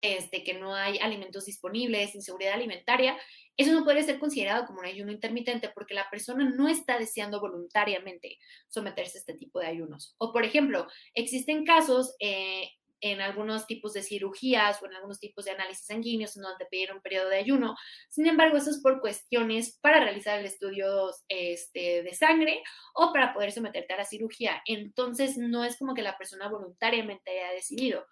este, 0.00 0.44
que 0.44 0.54
no 0.54 0.74
hay 0.74 0.98
alimentos 0.98 1.46
disponibles, 1.46 2.14
inseguridad 2.14 2.54
alimentaria, 2.54 3.16
eso 3.56 3.72
no 3.72 3.84
puede 3.84 4.02
ser 4.02 4.18
considerado 4.18 4.66
como 4.66 4.80
un 4.80 4.86
ayuno 4.86 5.12
intermitente 5.12 5.70
porque 5.74 5.94
la 5.94 6.10
persona 6.10 6.48
no 6.50 6.68
está 6.68 6.98
deseando 6.98 7.40
voluntariamente 7.40 8.38
someterse 8.68 9.18
a 9.18 9.20
este 9.20 9.34
tipo 9.34 9.60
de 9.60 9.68
ayunos. 9.68 10.14
O, 10.18 10.32
por 10.32 10.44
ejemplo, 10.44 10.88
existen 11.14 11.64
casos 11.64 12.16
eh, 12.20 12.68
en 13.04 13.20
algunos 13.20 13.66
tipos 13.66 13.92
de 13.92 14.02
cirugías 14.02 14.82
o 14.82 14.86
en 14.86 14.94
algunos 14.94 15.20
tipos 15.20 15.44
de 15.44 15.50
análisis 15.50 15.86
sanguíneos 15.86 16.36
en 16.36 16.42
donde 16.42 16.64
pidieron 16.64 16.96
un 16.96 17.02
periodo 17.02 17.28
de 17.28 17.36
ayuno. 17.36 17.76
Sin 18.08 18.26
embargo, 18.26 18.56
eso 18.56 18.70
es 18.70 18.80
por 18.80 19.02
cuestiones 19.02 19.78
para 19.82 20.00
realizar 20.00 20.38
el 20.38 20.46
estudio 20.46 21.10
este, 21.28 22.02
de 22.02 22.14
sangre 22.14 22.62
o 22.94 23.12
para 23.12 23.34
poder 23.34 23.52
someterte 23.52 23.92
a 23.92 23.98
la 23.98 24.06
cirugía. 24.06 24.62
Entonces, 24.64 25.36
no 25.36 25.64
es 25.64 25.76
como 25.76 25.92
que 25.92 26.00
la 26.00 26.16
persona 26.16 26.48
voluntariamente 26.48 27.30
haya 27.30 27.52
decidido. 27.52 28.06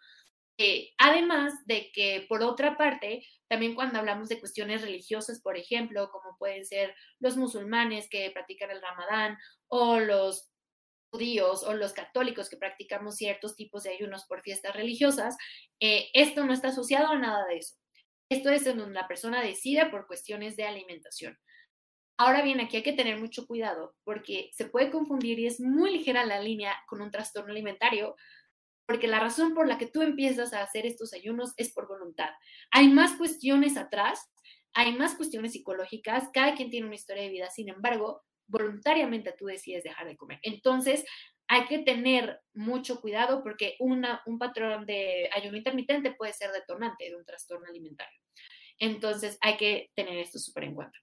Eh, 0.59 0.91
además 0.99 1.55
de 1.65 1.91
que, 1.95 2.27
por 2.29 2.43
otra 2.43 2.77
parte, 2.77 3.27
también 3.49 3.75
cuando 3.75 3.99
hablamos 3.99 4.29
de 4.29 4.41
cuestiones 4.41 4.83
religiosas, 4.83 5.41
por 5.41 5.57
ejemplo, 5.57 6.11
como 6.11 6.37
pueden 6.37 6.67
ser 6.67 6.95
los 7.19 7.39
musulmanes 7.39 8.11
que 8.11 8.31
practican 8.31 8.71
el 8.71 8.83
ramadán 8.83 9.39
o 9.69 9.99
los 10.01 10.52
judíos 11.13 11.63
o 11.63 11.75
los 11.75 11.93
católicos 11.93 12.49
que 12.49 12.57
practicamos 12.57 13.17
ciertos 13.17 13.55
tipos 13.55 13.83
de 13.83 13.91
ayunos 13.91 14.25
por 14.25 14.41
fiestas 14.41 14.75
religiosas, 14.75 15.37
eh, 15.79 16.09
esto 16.15 16.45
no 16.45 16.55
está 16.55 16.69
asociado 16.69 17.09
a 17.09 17.19
nada 17.19 17.47
de 17.47 17.59
eso. 17.59 17.77
Esto 18.31 18.49
es 18.49 18.67
en 18.67 18.79
donde 18.79 18.95
la 18.95 19.07
persona 19.07 19.43
decide 19.43 19.87
por 19.91 20.07
cuestiones 20.07 20.57
de 20.57 20.65
alimentación. 20.65 21.39
Ahora 22.17 22.43
bien, 22.43 22.61
aquí 22.61 22.79
hay 22.79 22.83
que 22.83 22.95
tener 22.95 23.21
mucho 23.21 23.47
cuidado 23.47 23.95
porque 24.05 24.51
se 24.55 24.65
puede 24.65 24.91
confundir 24.91 25.39
y 25.39 25.47
es 25.47 25.61
muy 25.61 25.91
ligera 25.91 26.25
la 26.25 26.41
línea 26.41 26.75
con 26.87 27.03
un 27.03 27.11
trastorno 27.11 27.51
alimentario, 27.51 28.17
porque 28.87 29.07
la 29.07 29.21
razón 29.21 29.55
por 29.55 29.69
la 29.69 29.77
que 29.77 29.87
tú 29.87 30.03
empiezas 30.03 30.55
a 30.55 30.63
hacer 30.63 30.87
estos 30.87 31.13
ayunos 31.13 31.53
es 31.57 31.73
por 31.73 31.89
voluntad. 31.89 32.31
Hay 32.71 32.89
más 32.89 33.17
cuestiones 33.17 33.77
atrás, 33.77 34.31
hay 34.73 34.97
más 34.97 35.15
cuestiones 35.15 35.53
psicológicas, 35.53 36.31
cada 36.33 36.55
quien 36.55 36.71
tiene 36.71 36.87
una 36.87 36.97
historia 36.97 37.25
de 37.25 37.31
vida, 37.31 37.51
sin 37.51 37.69
embargo, 37.69 38.23
voluntariamente 38.47 39.35
tú 39.39 39.47
decides 39.47 39.85
dejar 39.85 40.07
de 40.07 40.17
comer. 40.17 40.39
Entonces, 40.43 41.05
hay 41.49 41.67
que 41.67 41.81
tener 41.81 42.41
mucho 42.55 43.01
cuidado 43.01 43.43
porque 43.43 43.77
una, 43.79 44.23
un 44.27 44.39
patrón 44.39 44.87
de 44.87 45.29
ayuno 45.35 45.57
intermitente 45.57 46.15
puede 46.15 46.33
ser 46.33 46.51
detonante 46.51 47.05
de 47.05 47.17
un 47.17 47.25
trastorno 47.25 47.67
alimentario. 47.69 48.19
Entonces 48.79 49.39
hay 49.41 49.57
que 49.57 49.91
tener 49.95 50.17
esto 50.19 50.39
súper 50.39 50.65
en 50.65 50.75
cuenta. 50.75 50.99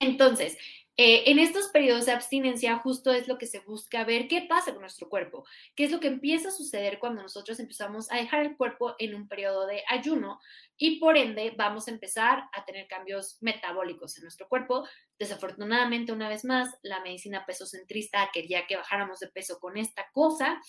Entonces, 0.00 0.56
eh, 1.00 1.30
en 1.30 1.38
estos 1.38 1.68
periodos 1.68 2.06
de 2.06 2.12
abstinencia 2.12 2.76
justo 2.78 3.12
es 3.12 3.28
lo 3.28 3.38
que 3.38 3.46
se 3.46 3.60
busca 3.60 4.02
ver 4.02 4.26
qué 4.26 4.42
pasa 4.48 4.72
con 4.72 4.80
nuestro 4.80 5.08
cuerpo, 5.08 5.44
qué 5.76 5.84
es 5.84 5.92
lo 5.92 6.00
que 6.00 6.08
empieza 6.08 6.48
a 6.48 6.50
suceder 6.50 6.98
cuando 6.98 7.22
nosotros 7.22 7.60
empezamos 7.60 8.10
a 8.10 8.16
dejar 8.16 8.44
el 8.44 8.56
cuerpo 8.56 8.96
en 8.98 9.14
un 9.14 9.28
periodo 9.28 9.68
de 9.68 9.84
ayuno 9.88 10.40
y 10.76 10.98
por 10.98 11.16
ende 11.16 11.54
vamos 11.56 11.86
a 11.86 11.92
empezar 11.92 12.48
a 12.52 12.64
tener 12.64 12.88
cambios 12.88 13.38
metabólicos 13.40 14.16
en 14.16 14.24
nuestro 14.24 14.48
cuerpo. 14.48 14.88
Desafortunadamente, 15.20 16.10
una 16.10 16.28
vez 16.28 16.44
más, 16.44 16.68
la 16.82 17.00
medicina 17.00 17.46
pesocentrista 17.46 18.28
quería 18.32 18.66
que 18.66 18.74
bajáramos 18.74 19.20
de 19.20 19.28
peso 19.28 19.60
con 19.60 19.76
esta 19.76 20.10
cosa, 20.12 20.60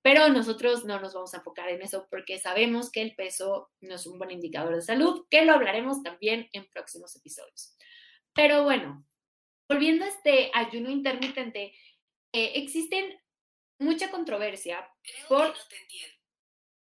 pero 0.00 0.28
nosotros 0.28 0.84
no 0.84 1.00
nos 1.00 1.12
vamos 1.12 1.34
a 1.34 1.38
enfocar 1.38 1.68
en 1.70 1.82
eso 1.82 2.06
porque 2.08 2.38
sabemos 2.38 2.92
que 2.92 3.02
el 3.02 3.16
peso 3.16 3.72
no 3.80 3.96
es 3.96 4.06
un 4.06 4.16
buen 4.16 4.30
indicador 4.30 4.76
de 4.76 4.82
salud, 4.82 5.26
que 5.28 5.44
lo 5.44 5.54
hablaremos 5.54 6.04
también 6.04 6.48
en 6.52 6.70
próximos 6.70 7.16
episodios. 7.16 7.74
Pero 8.32 8.62
bueno, 8.62 9.04
volviendo 9.72 10.04
a 10.04 10.08
este 10.08 10.50
ayuno 10.52 10.90
intermitente, 10.90 11.74
eh, 12.32 12.52
existen 12.56 13.18
mucha 13.78 14.10
controversia 14.10 14.86
por... 15.28 15.48
no 15.48 15.54
te 15.68 15.76
entiendo. 15.76 16.16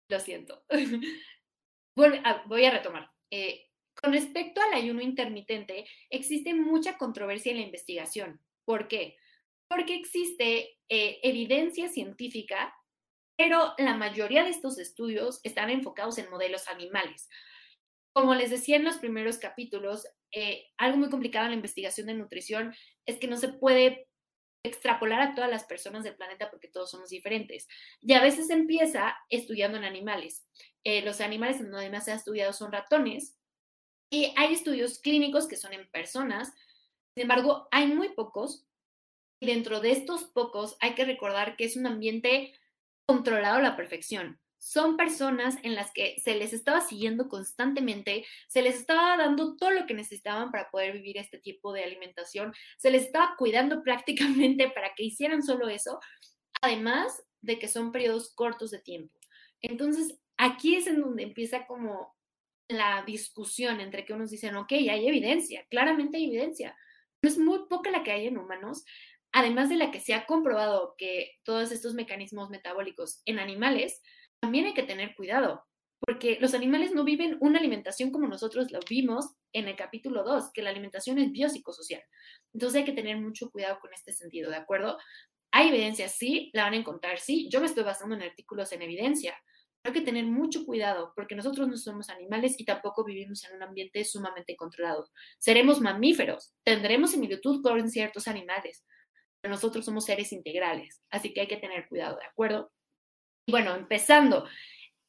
Lo 0.09 0.21
siento. 0.21 0.65
voy 2.47 2.65
a 2.65 2.71
retomar. 2.71 3.11
Eh, 3.31 3.71
con 3.95 4.13
respecto 4.13 4.61
al 4.61 4.75
ayuno 4.75 5.01
intermitente, 5.01 5.87
existe 6.11 6.53
mucha 6.53 6.99
controversia 6.99 7.53
en 7.53 7.59
la 7.59 7.65
investigación. 7.65 8.41
¿Por 8.65 8.89
qué? 8.89 9.17
Porque 9.69 9.95
existe 9.95 10.79
eh, 10.89 11.21
evidencia 11.23 11.89
científica, 11.89 12.75
pero 13.37 13.75
la 13.79 13.97
mayoría 13.97 14.45
de 14.45 14.51
estos 14.51 14.79
estudios 14.79 15.41
están 15.43 15.71
enfocados 15.71 16.19
en 16.19 16.31
modelos 16.31 16.69
animales. 16.69 17.29
Como 18.15 18.35
les 18.37 18.51
decía 18.51 18.77
en 18.77 18.85
los 18.85 18.99
primeros 18.99 19.39
capítulos, 19.39 20.07
eh, 20.31 20.69
algo 20.79 20.99
muy 20.99 21.11
complicado 21.11 21.47
en 21.47 21.51
la 21.51 21.57
investigación 21.57 22.07
de 22.07 22.15
nutrición 22.15 22.73
es 23.07 23.19
que 23.19 23.27
no 23.27 23.37
se 23.37 23.49
puede 23.49 24.07
extrapolar 24.65 25.21
a 25.21 25.35
todas 25.35 25.51
las 25.51 25.65
personas 25.65 26.05
del 26.05 26.15
planeta 26.15 26.49
porque 26.49 26.69
todos 26.69 26.93
somos 26.93 27.11
diferentes. 27.11 27.67
Y 28.01 28.13
a 28.15 28.23
veces 28.23 28.51
empieza 28.51 29.17
estudiando 29.29 29.79
en 29.79 29.85
animales. 29.85 30.47
Eh, 30.85 31.03
los 31.03 31.21
animales 31.21 31.61
en 31.61 31.73
donde 31.73 31.91
más 31.91 32.05
se 32.05 32.13
ha 32.13 32.15
estudiado 32.15 32.53
son 32.53 32.71
ratones 32.71 33.37
y 34.11 34.33
hay 34.37 34.53
estudios 34.53 35.01
clínicos 35.01 35.49
que 35.49 35.57
son 35.57 35.73
en 35.73 35.91
personas. 35.91 36.53
Sin 37.17 37.23
embargo, 37.23 37.67
hay 37.73 37.89
muy 37.89 38.11
pocos 38.11 38.65
y 39.41 39.47
dentro 39.47 39.81
de 39.81 39.91
estos 39.91 40.23
pocos 40.23 40.77
hay 40.81 40.95
que 40.95 41.05
recordar 41.05 41.57
que 41.57 41.65
es 41.65 41.77
un 41.77 41.89
ambiente 41.89 42.55
controlado 43.07 43.57
a 43.57 43.63
la 43.63 43.77
perfección 43.77 44.41
son 44.65 44.97
personas 44.97 45.57
en 45.63 45.75
las 45.75 45.93
que 45.93 46.19
se 46.25 46.37
les 46.37 46.55
estaba 46.55 46.81
siguiendo 46.81 47.29
constantemente, 47.29 48.25
se 48.49 48.63
les 48.63 48.77
estaba 48.77 49.15
dando 49.19 49.57
todo 49.57 49.71
lo 49.71 49.85
que 49.85 49.93
necesitaban 49.93 50.51
para 50.51 50.71
poder 50.71 50.95
vivir 50.95 51.19
este 51.19 51.39
tipo 51.39 51.75
de 51.75 51.85
alimentación, 51.85 52.55
se 52.79 52.91
les 52.91 53.05
estaba 53.05 53.35
cuidando 53.37 53.83
prácticamente 53.85 54.71
para 54.71 54.95
que 54.95 55.05
hicieran 55.05 55.43
solo 55.43 55.69
eso, 55.69 56.01
además 56.63 57.23
de 57.43 57.59
que 57.59 57.69
son 57.69 57.93
periodos 57.93 58.35
cortos 58.35 58.71
de 58.71 58.79
tiempo. 58.79 59.21
Entonces, 59.61 60.19
aquí 60.39 60.77
es 60.77 60.87
en 60.87 61.03
donde 61.03 61.25
empieza 61.25 61.67
como 61.67 62.17
la 62.67 63.05
discusión 63.07 63.81
entre 63.81 64.07
que 64.07 64.15
unos 64.15 64.31
dicen, 64.31 64.57
ok, 64.57 64.73
hay 64.73 65.07
evidencia, 65.07 65.67
claramente 65.69 66.17
hay 66.17 66.25
evidencia, 66.25 66.75
pero 67.21 67.35
es 67.35 67.39
muy 67.39 67.67
poca 67.69 67.91
la 67.91 68.03
que 68.03 68.13
hay 68.13 68.29
en 68.29 68.39
humanos, 68.39 68.87
además 69.31 69.69
de 69.69 69.77
la 69.77 69.91
que 69.91 70.01
se 70.01 70.15
ha 70.15 70.25
comprobado 70.25 70.95
que 70.97 71.33
todos 71.43 71.71
estos 71.71 71.93
mecanismos 71.93 72.49
metabólicos 72.49 73.21
en 73.27 73.39
animales 73.39 74.01
también 74.45 74.67
hay 74.67 74.75
que 74.75 74.83
tener 74.83 75.15
cuidado, 75.15 75.65
porque 76.07 76.37
los 76.39 76.53
animales 76.53 76.93
no 76.93 77.03
viven 77.03 77.39
una 77.41 77.59
alimentación 77.59 78.11
como 78.11 78.29
nosotros 78.29 78.71
lo 78.71 78.79
vimos 78.87 79.31
en 79.55 79.69
el 79.69 79.75
capítulo 79.75 80.23
2, 80.23 80.51
que 80.53 80.61
la 80.61 80.69
alimentación 80.69 81.19
es 81.19 81.33
biopsicosocial. 81.33 82.03
Entonces 82.53 82.81
hay 82.81 82.85
que 82.85 82.93
tener 82.93 83.17
mucho 83.17 83.51
cuidado 83.51 83.79
con 83.81 83.91
este 83.95 84.13
sentido, 84.13 84.51
¿de 84.51 84.59
acuerdo? 84.59 84.99
Hay 85.51 85.69
evidencia, 85.69 86.11
sí, 86.11 86.51
la 86.53 86.65
van 86.65 86.75
a 86.75 86.77
encontrar, 86.77 87.19
sí. 87.19 87.49
Yo 87.51 87.61
me 87.61 87.67
estoy 87.67 87.85
basando 87.85 88.15
en 88.17 88.21
artículos 88.21 88.71
en 88.73 88.83
evidencia. 88.83 89.35
Hay 89.83 89.95
que 89.95 90.03
tener 90.03 90.27
mucho 90.27 90.67
cuidado 90.67 91.15
porque 91.17 91.35
nosotros 91.35 91.67
no 91.67 91.79
somos 91.79 92.11
animales 92.11 92.61
y 92.61 92.67
tampoco 92.67 93.03
vivimos 93.03 93.45
en 93.45 93.57
un 93.57 93.63
ambiente 93.63 94.05
sumamente 94.05 94.57
controlado. 94.57 95.09
Seremos 95.39 95.81
mamíferos, 95.81 96.53
tendremos 96.65 97.13
similitud 97.13 97.63
con 97.63 97.89
ciertos 97.89 98.29
animales, 98.29 98.85
pero 99.41 99.55
nosotros 99.55 99.87
somos 99.87 100.05
seres 100.05 100.33
integrales, 100.33 101.03
así 101.09 101.33
que 101.33 101.41
hay 101.41 101.49
que 101.49 101.57
tener 101.57 101.89
cuidado, 101.89 102.19
¿de 102.19 102.27
acuerdo? 102.27 102.74
Bueno, 103.47 103.75
empezando, 103.75 104.47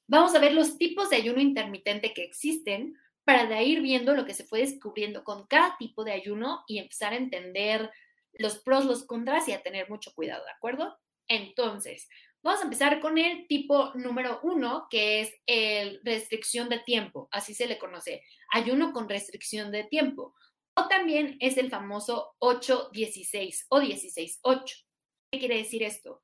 vamos 0.08 0.36
a 0.36 0.40
ver 0.40 0.54
los 0.54 0.78
tipos 0.78 1.10
de 1.10 1.16
ayuno 1.16 1.40
intermitente 1.40 2.14
que 2.14 2.24
existen 2.24 2.98
para 3.24 3.46
de 3.46 3.64
ir 3.64 3.82
viendo 3.82 4.14
lo 4.14 4.26
que 4.26 4.34
se 4.34 4.44
fue 4.44 4.60
descubriendo 4.60 5.24
con 5.24 5.48
cada 5.48 5.78
tipo 5.78 6.04
de 6.04 6.12
ayuno 6.12 6.64
y 6.68 6.78
empezar 6.80 7.14
a 7.14 7.18
entender 7.18 7.92
los 8.34 8.60
pros, 8.60 8.86
los 8.86 9.06
contras 9.06 9.48
y 9.48 9.54
a 9.54 9.64
tener 9.64 9.90
mucho 9.90 10.14
cuidado, 10.14 10.44
¿de 10.44 10.52
acuerdo? 10.52 10.98
Entonces, 11.28 12.10
vamos 12.44 12.60
a 12.60 12.66
empezar 12.66 13.00
con 13.00 13.18
el 13.18 13.48
tipo 13.48 13.94
número 13.96 14.42
uno, 14.44 14.88
que 14.90 15.22
es 15.22 15.34
el 15.46 16.02
restricción 16.04 16.68
de 16.68 16.80
tiempo, 16.80 17.30
así 17.32 17.54
se 17.54 17.68
le 17.68 17.80
conoce, 17.80 18.22
ayuno 18.52 18.92
con 18.92 19.10
restricción 19.10 19.72
de 19.72 19.86
tiempo. 19.86 20.36
O 20.78 20.90
también 20.90 21.38
es 21.40 21.58
el 21.58 21.70
famoso 21.70 22.36
8-16 22.40 23.66
o 23.70 23.80
16-8. 23.80 24.86
¿Qué 25.32 25.40
quiere 25.40 25.58
decir 25.58 25.84
esto? 25.84 26.22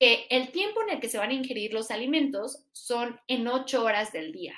Que 0.00 0.26
el 0.30 0.50
tiempo 0.50 0.80
en 0.82 0.94
el 0.94 1.00
que 1.00 1.10
se 1.10 1.18
van 1.18 1.28
a 1.28 1.34
ingerir 1.34 1.74
los 1.74 1.90
alimentos 1.90 2.64
son 2.72 3.20
en 3.28 3.46
8 3.46 3.84
horas 3.84 4.12
del 4.12 4.32
día. 4.32 4.54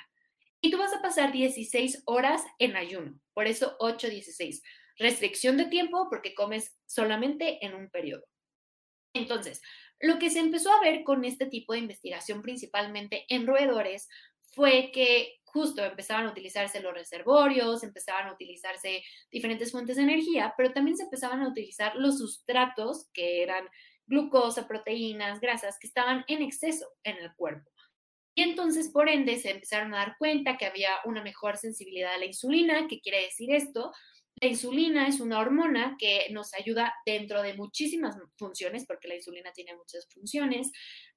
Y 0.61 0.71
tú 0.71 0.77
vas 0.77 0.93
a 0.93 1.01
pasar 1.01 1.33
16 1.33 2.03
horas 2.05 2.41
en 2.59 2.77
ayuno, 2.77 3.19
por 3.33 3.47
eso 3.47 3.77
8-16. 3.79 4.61
Restricción 4.97 5.57
de 5.57 5.65
tiempo 5.65 6.07
porque 6.09 6.33
comes 6.33 6.73
solamente 6.85 7.63
en 7.65 7.73
un 7.73 7.89
periodo. 7.89 8.23
Entonces, 9.13 9.61
lo 9.99 10.17
que 10.17 10.29
se 10.29 10.39
empezó 10.39 10.71
a 10.71 10.79
ver 10.79 11.03
con 11.03 11.25
este 11.25 11.45
tipo 11.45 11.73
de 11.73 11.79
investigación, 11.79 12.41
principalmente 12.41 13.25
en 13.27 13.45
roedores, 13.45 14.07
fue 14.53 14.91
que 14.93 15.41
justo 15.43 15.83
empezaban 15.83 16.25
a 16.25 16.31
utilizarse 16.31 16.79
los 16.79 16.93
reservorios, 16.93 17.83
empezaban 17.83 18.27
a 18.27 18.33
utilizarse 18.33 19.03
diferentes 19.29 19.73
fuentes 19.73 19.97
de 19.97 20.03
energía, 20.03 20.53
pero 20.55 20.71
también 20.71 20.95
se 20.95 21.03
empezaban 21.03 21.41
a 21.41 21.49
utilizar 21.49 21.97
los 21.97 22.19
sustratos 22.19 23.09
que 23.13 23.43
eran 23.43 23.67
glucosa, 24.07 24.67
proteínas, 24.67 25.39
grasas 25.39 25.77
que 25.79 25.87
estaban 25.87 26.23
en 26.27 26.41
exceso 26.41 26.87
en 27.03 27.17
el 27.17 27.33
cuerpo. 27.35 27.69
Y 28.35 28.41
entonces, 28.41 28.89
por 28.89 29.09
ende, 29.09 29.37
se 29.37 29.51
empezaron 29.51 29.93
a 29.93 29.97
dar 29.97 30.15
cuenta 30.17 30.57
que 30.57 30.65
había 30.65 30.89
una 31.05 31.21
mejor 31.21 31.57
sensibilidad 31.57 32.13
a 32.13 32.17
la 32.17 32.25
insulina. 32.25 32.87
¿Qué 32.87 32.99
quiere 32.99 33.21
decir 33.21 33.53
esto? 33.53 33.91
La 34.41 34.47
insulina 34.47 35.07
es 35.07 35.19
una 35.19 35.39
hormona 35.39 35.95
que 35.99 36.27
nos 36.31 36.53
ayuda 36.55 36.93
dentro 37.05 37.43
de 37.43 37.53
muchísimas 37.53 38.17
funciones, 38.37 38.85
porque 38.87 39.07
la 39.07 39.15
insulina 39.15 39.51
tiene 39.53 39.75
muchas 39.75 40.07
funciones, 40.11 40.71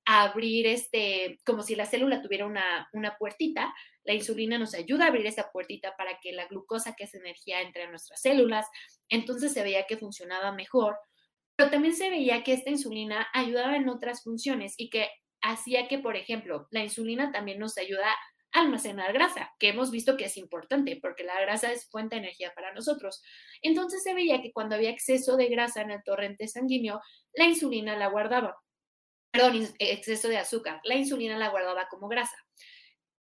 a 0.04 0.24
abrir 0.24 0.66
este, 0.66 1.40
como 1.44 1.62
si 1.62 1.74
la 1.74 1.86
célula 1.86 2.22
tuviera 2.22 2.46
una, 2.46 2.88
una 2.92 3.16
puertita, 3.16 3.74
la 4.04 4.14
insulina 4.14 4.58
nos 4.58 4.74
ayuda 4.74 5.06
a 5.06 5.08
abrir 5.08 5.26
esa 5.26 5.50
puertita 5.50 5.96
para 5.96 6.20
que 6.20 6.32
la 6.32 6.46
glucosa, 6.46 6.94
que 6.94 7.04
es 7.04 7.14
energía, 7.14 7.60
entre 7.62 7.82
a 7.82 7.90
nuestras 7.90 8.20
células. 8.20 8.66
Entonces 9.08 9.52
se 9.52 9.64
veía 9.64 9.86
que 9.86 9.96
funcionaba 9.96 10.52
mejor 10.52 10.96
pero 11.56 11.70
también 11.70 11.94
se 11.96 12.10
veía 12.10 12.44
que 12.44 12.52
esta 12.52 12.70
insulina 12.70 13.26
ayudaba 13.32 13.76
en 13.76 13.88
otras 13.88 14.22
funciones 14.22 14.74
y 14.76 14.90
que 14.90 15.08
hacía 15.40 15.88
que, 15.88 15.98
por 15.98 16.16
ejemplo, 16.16 16.68
la 16.70 16.82
insulina 16.82 17.32
también 17.32 17.58
nos 17.58 17.78
ayuda 17.78 18.10
a 18.52 18.60
almacenar 18.60 19.12
grasa, 19.12 19.50
que 19.58 19.68
hemos 19.68 19.90
visto 19.90 20.16
que 20.16 20.26
es 20.26 20.36
importante 20.36 20.98
porque 21.00 21.24
la 21.24 21.40
grasa 21.40 21.72
es 21.72 21.88
fuente 21.90 22.16
de 22.16 22.22
energía 22.22 22.52
para 22.54 22.72
nosotros. 22.72 23.22
Entonces 23.62 24.02
se 24.02 24.14
veía 24.14 24.40
que 24.42 24.52
cuando 24.52 24.74
había 24.74 24.90
exceso 24.90 25.36
de 25.36 25.48
grasa 25.48 25.82
en 25.82 25.90
el 25.90 26.02
torrente 26.04 26.48
sanguíneo, 26.48 27.00
la 27.34 27.46
insulina 27.46 27.96
la 27.96 28.08
guardaba. 28.08 28.56
Perdón, 29.30 29.68
exceso 29.78 30.28
de 30.28 30.38
azúcar, 30.38 30.80
la 30.84 30.94
insulina 30.94 31.36
la 31.36 31.50
guardaba 31.50 31.88
como 31.88 32.08
grasa. 32.08 32.36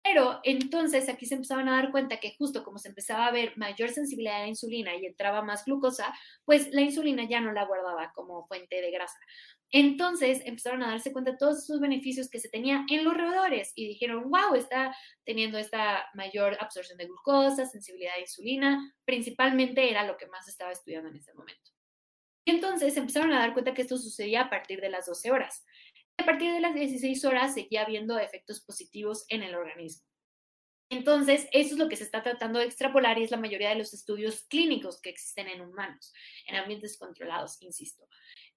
Pero 0.05 0.39
entonces 0.43 1.09
aquí 1.09 1.25
se 1.25 1.35
empezaban 1.35 1.67
a 1.67 1.77
dar 1.77 1.91
cuenta 1.91 2.19
que 2.21 2.37
justo 2.37 2.63
como 2.63 2.79
se 2.79 2.89
empezaba 2.89 3.27
a 3.27 3.33
ver 3.33 3.57
mayor 3.57 3.89
sensibilidad 3.89 4.37
a 4.37 4.41
la 4.41 4.49
insulina 4.49 4.95
y 4.95 5.07
entraba 5.07 5.41
más 5.41 5.65
glucosa, 5.65 6.15
pues 6.45 6.71
la 6.73 6.83
insulina 6.83 7.27
ya 7.27 7.41
no 7.41 7.53
la 7.53 7.65
guardaba 7.65 8.13
como 8.15 8.47
fuente 8.47 8.83
de 8.83 8.91
grasa. 8.91 9.19
Entonces 9.71 10.43
empezaron 10.45 10.83
a 10.83 10.91
darse 10.91 11.11
cuenta 11.11 11.31
de 11.31 11.39
todos 11.39 11.65
esos 11.65 11.81
beneficios 11.81 12.29
que 12.29 12.39
se 12.39 12.51
tenía 12.51 12.85
en 12.91 13.03
los 13.03 13.17
roedores 13.17 13.73
y 13.75 13.89
dijeron, 13.89 14.31
wow, 14.31 14.55
está 14.55 14.95
teniendo 15.25 15.57
esta 15.57 16.05
mayor 16.13 16.59
absorción 16.61 16.99
de 16.99 17.07
glucosa, 17.07 17.65
sensibilidad 17.65 18.15
a 18.15 18.21
insulina, 18.21 18.95
principalmente 19.07 19.91
era 19.91 20.07
lo 20.07 20.19
que 20.19 20.27
más 20.27 20.47
estaba 20.49 20.71
estudiando 20.71 21.09
en 21.09 21.17
ese 21.17 21.33
momento. 21.33 21.71
Y 22.45 22.51
entonces 22.51 22.95
empezaron 22.99 23.33
a 23.33 23.39
dar 23.39 23.55
cuenta 23.55 23.73
que 23.73 23.81
esto 23.81 23.97
sucedía 23.97 24.43
a 24.43 24.51
partir 24.51 24.83
de 24.83 24.91
las 24.91 25.07
12 25.07 25.31
horas 25.31 25.65
a 26.19 26.25
partir 26.25 26.53
de 26.53 26.61
las 26.61 26.75
16 26.75 27.25
horas 27.25 27.55
seguía 27.55 27.83
habiendo 27.83 28.19
efectos 28.19 28.61
positivos 28.61 29.25
en 29.29 29.43
el 29.43 29.55
organismo. 29.55 30.07
Entonces, 30.91 31.49
eso 31.53 31.75
es 31.75 31.79
lo 31.79 31.89
que 31.89 31.97
se 31.97 32.05
está 32.05 32.23
tratando 32.23 32.59
de 32.59 32.67
extrapolar 32.67 33.19
y 33.19 33.25
es 33.25 33.31
la 33.31 33.37
mayoría 33.37 33.71
de 33.71 33.77
los 33.77 33.95
estudios 33.95 34.43
clínicos 34.49 35.01
que 35.01 35.11
existen 35.11 35.49
en 35.49 35.61
humanos, 35.61 36.13
en 36.47 36.57
ambientes 36.57 36.99
controlados, 36.99 37.61
insisto. 37.63 38.07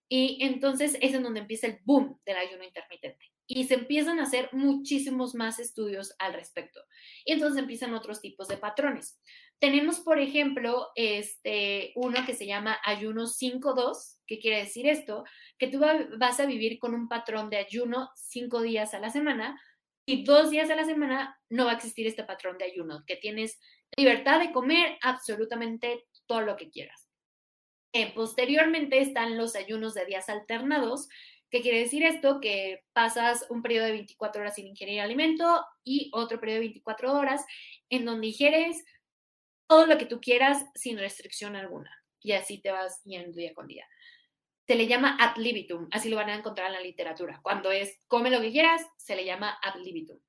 Y 0.10 0.38
entonces 0.42 0.98
es 1.02 1.14
en 1.14 1.24
donde 1.24 1.42
empieza 1.42 1.68
el 1.68 1.80
boom 1.84 2.20
del 2.26 2.38
ayuno 2.38 2.64
intermitente. 2.64 3.26
Y 3.48 3.64
se 3.66 3.76
empiezan 3.76 4.20
a 4.20 4.24
hacer 4.24 4.50
muchísimos 4.52 5.36
más 5.36 5.58
estudios 5.60 6.14
al 6.20 6.34
respecto. 6.34 6.82
Y 7.26 7.34
entonces 7.34 7.60
empiezan 7.60 7.94
otros 7.94 8.22
tipos 8.22 8.48
de 8.48 8.58
patrones. 8.58 9.20
Tenemos, 9.60 10.02
por 10.02 10.20
ejemplo, 10.20 10.90
este, 10.96 11.94
uno 11.96 12.26
que 12.26 12.36
se 12.36 12.46
llama 12.46 12.78
ayuno 12.86 13.26
5-2. 13.26 14.17
¿Qué 14.28 14.40
quiere 14.40 14.60
decir 14.60 14.88
esto? 14.88 15.24
Que 15.58 15.68
tú 15.68 15.80
vas 16.18 16.40
a 16.40 16.46
vivir 16.46 16.78
con 16.80 16.94
un 16.94 17.08
patrón 17.08 17.50
de 17.50 17.58
ayuno 17.58 18.12
cinco 18.16 18.62
días 18.62 18.94
a 18.94 19.00
la 19.00 19.10
semana 19.10 19.60
y 20.06 20.24
dos 20.24 20.52
días 20.52 20.70
a 20.70 20.76
la 20.76 20.86
semana 20.86 21.40
no 21.50 21.66
va 21.66 21.72
a 21.72 21.76
existir 21.76 22.08
este 22.08 22.24
patrón 22.24 22.58
de 22.58 22.66
ayuno, 22.66 23.04
que 23.06 23.16
tienes 23.16 23.60
libertad 23.96 24.40
de 24.40 24.52
comer 24.52 24.98
absolutamente 25.02 26.06
todo 26.26 26.42
lo 26.42 26.56
que 26.56 26.70
quieras. 26.70 27.10
Eh, 27.94 28.14
posteriormente 28.14 29.02
están 29.02 29.38
los 29.38 29.56
ayunos 29.56 29.94
de 29.94 30.06
días 30.06 30.30
alternados. 30.30 31.08
¿Qué 31.50 31.62
quiere 31.62 31.80
decir 31.80 32.04
esto? 32.04 32.40
Que 32.42 32.84
pasas 32.94 33.46
un 33.50 33.62
periodo 33.62 33.86
de 33.86 33.94
24 33.94 34.42
horas 34.42 34.56
sin 34.56 34.68
ingerir 34.68 35.00
alimento 35.00 35.66
y 35.84 36.12
otro 36.14 36.40
periodo 36.40 36.62
de 36.62 36.68
24 36.68 37.14
horas 37.14 37.46
en 37.90 38.06
donde 38.06 38.28
ingieres 38.28 38.84
todo 39.68 39.86
lo 39.88 39.98
que 39.98 40.06
tú 40.06 40.20
quieras 40.20 40.66
sin 40.76 40.98
restricción 40.98 41.56
alguna. 41.56 41.92
Y 42.22 42.34
así 42.34 42.60
te 42.60 42.72
vas 42.72 43.02
yendo 43.04 43.32
día 43.38 43.54
con 43.54 43.68
día. 43.68 43.88
Se 44.68 44.76
le 44.76 44.88
llama 44.88 45.18
ad 45.20 45.38
libitum, 45.38 45.88
así 45.92 46.10
lo 46.10 46.18
van 46.18 46.30
a 46.30 46.36
encontrar 46.36 46.68
en 46.68 46.74
la 46.74 46.82
literatura. 46.82 47.40
Cuando 47.42 47.72
es 47.72 48.00
come 48.08 48.30
lo 48.30 48.42
que 48.42 48.52
quieras, 48.52 48.82
se 48.98 49.16
le 49.16 49.26
llama 49.26 49.58
ad 49.64 49.80
libitum. 49.82 50.20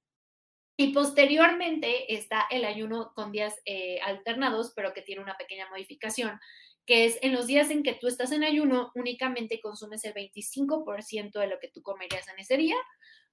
Y 0.76 0.92
posteriormente 0.92 2.14
está 2.14 2.46
el 2.50 2.64
ayuno 2.64 3.12
con 3.14 3.32
días 3.32 3.56
eh, 3.64 3.98
alternados, 4.00 4.72
pero 4.76 4.94
que 4.94 5.02
tiene 5.02 5.20
una 5.20 5.36
pequeña 5.36 5.68
modificación, 5.68 6.38
que 6.86 7.04
es 7.04 7.18
en 7.20 7.32
los 7.32 7.48
días 7.48 7.70
en 7.70 7.82
que 7.82 7.94
tú 7.94 8.06
estás 8.06 8.30
en 8.30 8.44
ayuno, 8.44 8.92
únicamente 8.94 9.60
consumes 9.60 10.04
el 10.04 10.14
25% 10.14 11.40
de 11.40 11.46
lo 11.48 11.58
que 11.58 11.68
tú 11.68 11.82
comerías 11.82 12.28
en 12.28 12.38
ese 12.38 12.56
día 12.56 12.76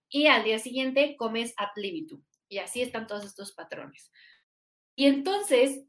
y 0.09 0.25
al 0.25 0.43
día 0.43 0.57
siguiente 0.57 1.15
comes 1.17 1.53
ad 1.55 1.69
libitum. 1.75 2.23
Y 2.49 2.57
así 2.57 2.81
están 2.81 3.05
todos 3.05 3.23
estos 3.25 3.51
patrones. 3.53 4.11
Y 4.95 5.05
entonces, 5.05 5.85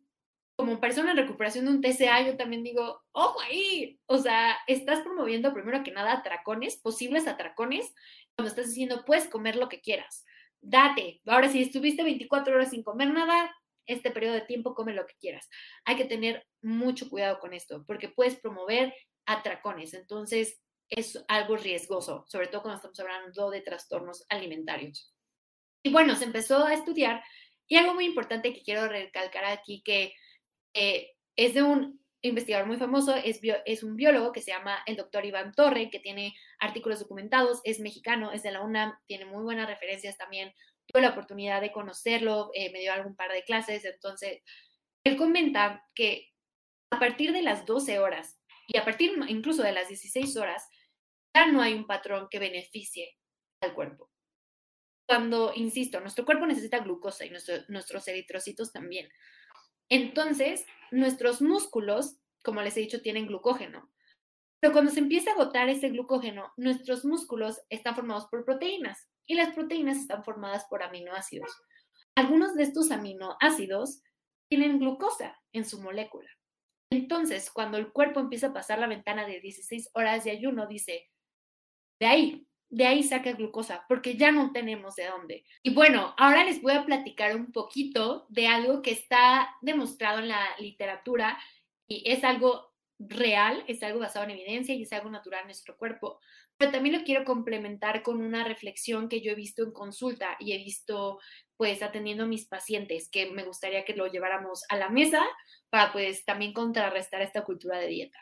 como 0.56 0.80
persona 0.80 1.10
en 1.10 1.18
recuperación 1.18 1.66
de 1.66 1.70
un 1.70 1.80
TCA, 1.82 2.22
yo 2.22 2.36
también 2.36 2.62
digo, 2.62 3.02
ojo 3.12 3.40
ahí, 3.42 4.00
o 4.06 4.16
sea, 4.18 4.56
estás 4.66 5.00
promoviendo 5.00 5.52
primero 5.52 5.82
que 5.82 5.90
nada 5.90 6.14
atracones, 6.14 6.78
posibles 6.78 7.26
atracones, 7.26 7.94
cuando 8.34 8.48
estás 8.50 8.68
diciendo, 8.68 9.04
puedes 9.04 9.28
comer 9.28 9.56
lo 9.56 9.68
que 9.68 9.80
quieras, 9.80 10.24
date. 10.62 11.20
Ahora, 11.26 11.50
si 11.50 11.60
estuviste 11.60 12.02
24 12.02 12.54
horas 12.54 12.70
sin 12.70 12.82
comer 12.82 13.10
nada, 13.10 13.54
este 13.86 14.10
periodo 14.10 14.34
de 14.34 14.40
tiempo 14.40 14.74
come 14.74 14.94
lo 14.94 15.06
que 15.06 15.14
quieras. 15.20 15.48
Hay 15.84 15.96
que 15.96 16.06
tener 16.06 16.46
mucho 16.62 17.08
cuidado 17.10 17.38
con 17.38 17.52
esto, 17.52 17.84
porque 17.86 18.08
puedes 18.08 18.36
promover 18.36 18.94
atracones, 19.26 19.92
entonces 19.92 20.58
es 20.88 21.22
algo 21.28 21.56
riesgoso, 21.56 22.24
sobre 22.28 22.46
todo 22.46 22.62
cuando 22.62 22.76
estamos 22.76 22.98
hablando 23.00 23.50
de 23.50 23.60
trastornos 23.60 24.24
alimentarios. 24.30 25.12
Y 25.82 25.92
bueno, 25.92 26.14
se 26.14 26.24
empezó 26.24 26.64
a 26.64 26.74
estudiar 26.74 27.22
y 27.68 27.76
algo 27.76 27.94
muy 27.94 28.06
importante 28.06 28.52
que 28.52 28.62
quiero 28.62 28.88
recalcar 28.88 29.44
aquí, 29.44 29.82
que 29.84 30.14
eh, 30.76 31.12
es 31.36 31.54
de 31.54 31.62
un 31.62 32.00
investigador 32.20 32.66
muy 32.66 32.76
famoso, 32.76 33.14
es, 33.14 33.82
un 33.82 33.96
biólogo 33.96 34.32
que 34.32 34.42
se 34.42 34.50
llama 34.50 34.78
el 34.84 34.96
doctor 34.96 35.24
Iván 35.24 35.52
Torre, 35.52 35.90
que 35.90 36.00
tiene 36.00 36.34
artículos 36.58 37.00
documentados, 37.00 37.60
es 37.64 37.80
mexicano, 37.80 38.32
es 38.32 38.42
de 38.42 38.52
la 38.52 38.60
UNAM, 38.62 38.94
tiene 39.06 39.24
muy 39.24 39.42
buenas 39.42 39.68
referencias 39.68 40.16
también. 40.18 40.52
Tuve 40.86 41.02
la 41.02 41.10
oportunidad 41.10 41.60
de 41.60 41.72
conocerlo, 41.72 42.50
eh, 42.54 42.70
me 42.72 42.80
dio 42.80 42.92
algún 42.92 43.16
par 43.16 43.32
de 43.32 43.42
clases, 43.42 43.84
entonces 43.84 44.42
él 45.04 45.16
comenta 45.16 45.84
que 45.94 46.28
a 46.92 46.98
partir 46.98 47.32
de 47.32 47.42
las 47.42 47.64
12 47.64 47.98
horas 47.98 48.38
y 48.68 48.76
a 48.76 48.84
partir 48.84 49.12
incluso 49.28 49.62
de 49.62 49.72
las 49.72 49.88
16 49.88 50.36
horas, 50.36 50.68
ya 51.34 51.46
no 51.46 51.62
hay 51.62 51.74
un 51.74 51.86
patrón 51.86 52.28
que 52.30 52.38
beneficie 52.38 53.16
al 53.62 53.74
cuerpo. 53.74 54.10
Cuando, 55.08 55.52
insisto, 55.54 56.00
nuestro 56.00 56.24
cuerpo 56.24 56.46
necesita 56.46 56.80
glucosa 56.80 57.24
y 57.24 57.30
nuestros 57.30 58.08
eritrocitos 58.08 58.72
también. 58.72 59.08
Entonces, 59.88 60.64
nuestros 60.90 61.40
músculos, 61.40 62.16
como 62.42 62.62
les 62.62 62.76
he 62.76 62.80
dicho, 62.80 63.02
tienen 63.02 63.26
glucógeno. 63.26 63.90
Pero 64.60 64.72
cuando 64.72 64.90
se 64.90 65.00
empieza 65.00 65.30
a 65.30 65.34
agotar 65.34 65.68
ese 65.68 65.90
glucógeno, 65.90 66.52
nuestros 66.56 67.04
músculos 67.04 67.60
están 67.68 67.94
formados 67.94 68.26
por 68.26 68.44
proteínas 68.44 69.08
y 69.26 69.34
las 69.34 69.54
proteínas 69.54 69.98
están 69.98 70.24
formadas 70.24 70.64
por 70.68 70.82
aminoácidos. 70.82 71.50
Algunos 72.16 72.54
de 72.54 72.62
estos 72.62 72.90
aminoácidos 72.90 74.02
tienen 74.48 74.78
glucosa 74.78 75.38
en 75.52 75.64
su 75.64 75.80
molécula. 75.80 76.30
Entonces, 76.90 77.50
cuando 77.50 77.78
el 77.78 77.92
cuerpo 77.92 78.20
empieza 78.20 78.48
a 78.48 78.52
pasar 78.52 78.78
la 78.78 78.86
ventana 78.86 79.26
de 79.26 79.40
16 79.40 79.90
horas 79.94 80.24
de 80.24 80.30
ayuno, 80.30 80.66
dice, 80.66 81.10
de 82.00 82.06
ahí, 82.06 82.48
de 82.68 82.86
ahí 82.86 83.02
saca 83.02 83.32
glucosa, 83.32 83.84
porque 83.88 84.16
ya 84.16 84.32
no 84.32 84.52
tenemos 84.52 84.96
de 84.96 85.06
dónde. 85.06 85.44
Y 85.62 85.72
bueno, 85.74 86.14
ahora 86.18 86.44
les 86.44 86.60
voy 86.62 86.72
a 86.72 86.84
platicar 86.84 87.36
un 87.36 87.52
poquito 87.52 88.26
de 88.28 88.48
algo 88.48 88.82
que 88.82 88.90
está 88.90 89.54
demostrado 89.62 90.18
en 90.18 90.28
la 90.28 90.44
literatura 90.58 91.38
y 91.86 92.02
es 92.10 92.24
algo 92.24 92.74
real, 92.98 93.62
es 93.68 93.82
algo 93.82 94.00
basado 94.00 94.24
en 94.24 94.32
evidencia 94.32 94.74
y 94.74 94.82
es 94.82 94.92
algo 94.92 95.10
natural 95.10 95.42
en 95.42 95.46
nuestro 95.46 95.76
cuerpo. 95.76 96.18
Pero 96.56 96.72
también 96.72 96.96
lo 96.98 97.04
quiero 97.04 97.24
complementar 97.24 98.02
con 98.02 98.20
una 98.20 98.42
reflexión 98.42 99.08
que 99.08 99.20
yo 99.20 99.32
he 99.32 99.34
visto 99.34 99.62
en 99.62 99.72
consulta 99.72 100.36
y 100.40 100.52
he 100.52 100.58
visto 100.58 101.18
pues 101.56 101.82
atendiendo 101.82 102.24
a 102.24 102.28
mis 102.28 102.46
pacientes, 102.46 103.08
que 103.10 103.30
me 103.30 103.44
gustaría 103.44 103.84
que 103.84 103.94
lo 103.94 104.06
lleváramos 104.06 104.64
a 104.68 104.76
la 104.76 104.88
mesa 104.88 105.24
para 105.70 105.92
pues 105.92 106.24
también 106.24 106.52
contrarrestar 106.52 107.22
esta 107.22 107.44
cultura 107.44 107.78
de 107.78 107.88
dieta. 107.88 108.18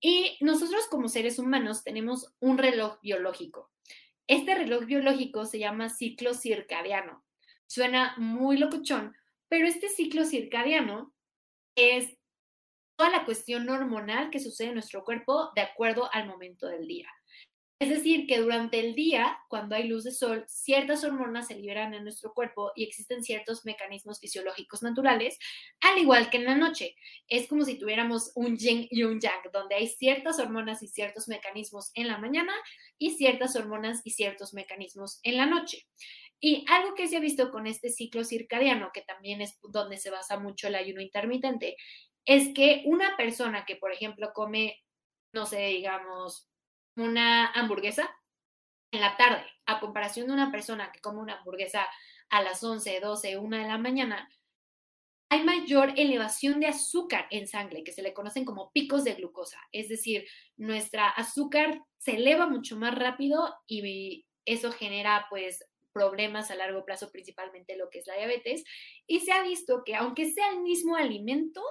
Y 0.00 0.36
nosotros 0.40 0.86
como 0.88 1.08
seres 1.08 1.38
humanos 1.38 1.82
tenemos 1.82 2.32
un 2.40 2.58
reloj 2.58 3.00
biológico. 3.02 3.70
Este 4.26 4.54
reloj 4.54 4.84
biológico 4.84 5.44
se 5.44 5.58
llama 5.58 5.88
ciclo 5.88 6.34
circadiano. 6.34 7.24
Suena 7.66 8.14
muy 8.18 8.58
locuchón, 8.58 9.16
pero 9.48 9.66
este 9.66 9.88
ciclo 9.88 10.24
circadiano 10.24 11.14
es 11.74 12.16
toda 12.96 13.10
la 13.10 13.24
cuestión 13.24 13.68
hormonal 13.68 14.30
que 14.30 14.40
sucede 14.40 14.68
en 14.68 14.74
nuestro 14.74 15.04
cuerpo 15.04 15.50
de 15.54 15.62
acuerdo 15.62 16.08
al 16.12 16.26
momento 16.26 16.66
del 16.66 16.86
día. 16.86 17.08
Es 17.80 17.90
decir, 17.90 18.26
que 18.26 18.38
durante 18.38 18.80
el 18.80 18.96
día, 18.96 19.38
cuando 19.48 19.76
hay 19.76 19.86
luz 19.86 20.02
de 20.02 20.10
sol, 20.10 20.44
ciertas 20.48 21.04
hormonas 21.04 21.46
se 21.46 21.54
liberan 21.54 21.94
en 21.94 22.02
nuestro 22.02 22.34
cuerpo 22.34 22.72
y 22.74 22.82
existen 22.82 23.22
ciertos 23.22 23.64
mecanismos 23.64 24.18
fisiológicos 24.18 24.82
naturales, 24.82 25.38
al 25.80 25.96
igual 25.98 26.28
que 26.28 26.38
en 26.38 26.44
la 26.46 26.56
noche. 26.56 26.96
Es 27.28 27.46
como 27.46 27.64
si 27.64 27.78
tuviéramos 27.78 28.32
un 28.34 28.56
yin 28.56 28.88
y 28.90 29.04
un 29.04 29.20
yang, 29.20 29.40
donde 29.52 29.76
hay 29.76 29.86
ciertas 29.86 30.40
hormonas 30.40 30.82
y 30.82 30.88
ciertos 30.88 31.28
mecanismos 31.28 31.92
en 31.94 32.08
la 32.08 32.18
mañana 32.18 32.52
y 32.98 33.12
ciertas 33.12 33.54
hormonas 33.54 34.00
y 34.02 34.10
ciertos 34.10 34.54
mecanismos 34.54 35.20
en 35.22 35.36
la 35.36 35.46
noche. 35.46 35.86
Y 36.40 36.64
algo 36.68 36.96
que 36.96 37.06
se 37.06 37.16
ha 37.16 37.20
visto 37.20 37.52
con 37.52 37.68
este 37.68 37.90
ciclo 37.90 38.24
circadiano, 38.24 38.90
que 38.92 39.02
también 39.02 39.40
es 39.40 39.56
donde 39.62 39.98
se 39.98 40.10
basa 40.10 40.36
mucho 40.40 40.66
el 40.66 40.74
ayuno 40.74 41.00
intermitente, 41.00 41.76
es 42.24 42.52
que 42.54 42.82
una 42.86 43.16
persona 43.16 43.64
que, 43.64 43.76
por 43.76 43.92
ejemplo, 43.92 44.32
come, 44.34 44.82
no 45.32 45.46
sé, 45.46 45.66
digamos, 45.68 46.48
una 47.02 47.46
hamburguesa 47.52 48.10
en 48.90 49.00
la 49.00 49.16
tarde, 49.16 49.44
a 49.66 49.80
comparación 49.80 50.26
de 50.26 50.32
una 50.32 50.50
persona 50.50 50.90
que 50.92 51.00
come 51.00 51.20
una 51.20 51.38
hamburguesa 51.38 51.86
a 52.30 52.42
las 52.42 52.62
11, 52.62 53.00
12, 53.00 53.38
1 53.38 53.56
de 53.56 53.64
la 53.64 53.78
mañana, 53.78 54.28
hay 55.30 55.44
mayor 55.44 55.92
elevación 55.96 56.58
de 56.58 56.68
azúcar 56.68 57.26
en 57.30 57.46
sangre, 57.46 57.84
que 57.84 57.92
se 57.92 58.02
le 58.02 58.14
conocen 58.14 58.46
como 58.46 58.72
picos 58.72 59.04
de 59.04 59.14
glucosa. 59.14 59.58
Es 59.72 59.88
decir, 59.88 60.26
nuestra 60.56 61.08
azúcar 61.08 61.82
se 61.98 62.16
eleva 62.16 62.46
mucho 62.46 62.76
más 62.76 62.94
rápido 62.94 63.54
y 63.66 64.24
eso 64.46 64.72
genera 64.72 65.26
pues 65.28 65.62
problemas 65.92 66.50
a 66.50 66.54
largo 66.54 66.84
plazo, 66.84 67.10
principalmente 67.12 67.76
lo 67.76 67.90
que 67.90 67.98
es 67.98 68.06
la 68.06 68.16
diabetes. 68.16 68.64
Y 69.06 69.20
se 69.20 69.32
ha 69.32 69.42
visto 69.42 69.82
que 69.84 69.96
aunque 69.96 70.30
sea 70.30 70.50
el 70.50 70.60
mismo 70.60 70.96
alimento, 70.96 71.62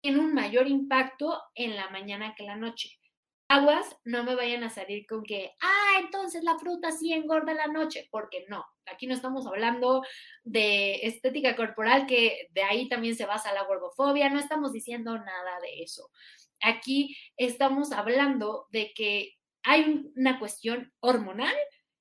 tiene 0.00 0.20
un 0.20 0.32
mayor 0.32 0.68
impacto 0.68 1.42
en 1.56 1.74
la 1.74 1.90
mañana 1.90 2.34
que 2.36 2.44
en 2.44 2.48
la 2.48 2.56
noche 2.56 2.99
aguas, 3.50 3.96
no 4.04 4.22
me 4.22 4.36
vayan 4.36 4.62
a 4.62 4.70
salir 4.70 5.06
con 5.08 5.24
que, 5.24 5.50
ah, 5.60 5.98
entonces 5.98 6.44
la 6.44 6.56
fruta 6.56 6.92
sí 6.92 7.12
engorda 7.12 7.52
la 7.52 7.66
noche, 7.66 8.06
porque 8.12 8.46
no, 8.48 8.64
aquí 8.86 9.08
no 9.08 9.14
estamos 9.14 9.44
hablando 9.44 10.02
de 10.44 11.04
estética 11.04 11.56
corporal, 11.56 12.06
que 12.06 12.46
de 12.52 12.62
ahí 12.62 12.88
también 12.88 13.16
se 13.16 13.26
basa 13.26 13.52
la 13.52 13.64
gordofobia, 13.64 14.30
no 14.30 14.38
estamos 14.38 14.72
diciendo 14.72 15.18
nada 15.18 15.60
de 15.62 15.82
eso. 15.82 16.10
Aquí 16.62 17.16
estamos 17.36 17.90
hablando 17.90 18.66
de 18.70 18.92
que 18.94 19.32
hay 19.64 20.04
una 20.14 20.38
cuestión 20.38 20.92
hormonal 21.00 21.54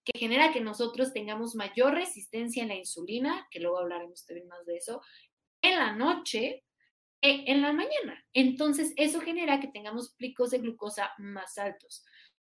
que 0.04 0.20
genera 0.20 0.54
que 0.54 0.62
nosotros 0.62 1.14
tengamos 1.14 1.56
mayor 1.56 1.96
resistencia 1.96 2.62
en 2.62 2.70
la 2.70 2.76
insulina, 2.76 3.48
que 3.50 3.60
luego 3.60 3.80
hablaremos 3.80 4.24
también 4.24 4.48
más 4.48 4.68
de 4.68 4.78
eso, 4.78 5.02
en 5.64 5.80
la 5.80 5.94
noche 5.94 6.64
en 7.22 7.62
la 7.62 7.74
mañana. 7.74 8.24
Entonces, 8.34 8.94
eso 8.96 9.22
genera 9.22 9.60
que 9.60 9.68
tengamos 9.68 10.16
picos 10.16 10.52
de 10.52 10.60
glucosa 10.60 11.12
más 11.18 11.58
altos. 11.58 12.06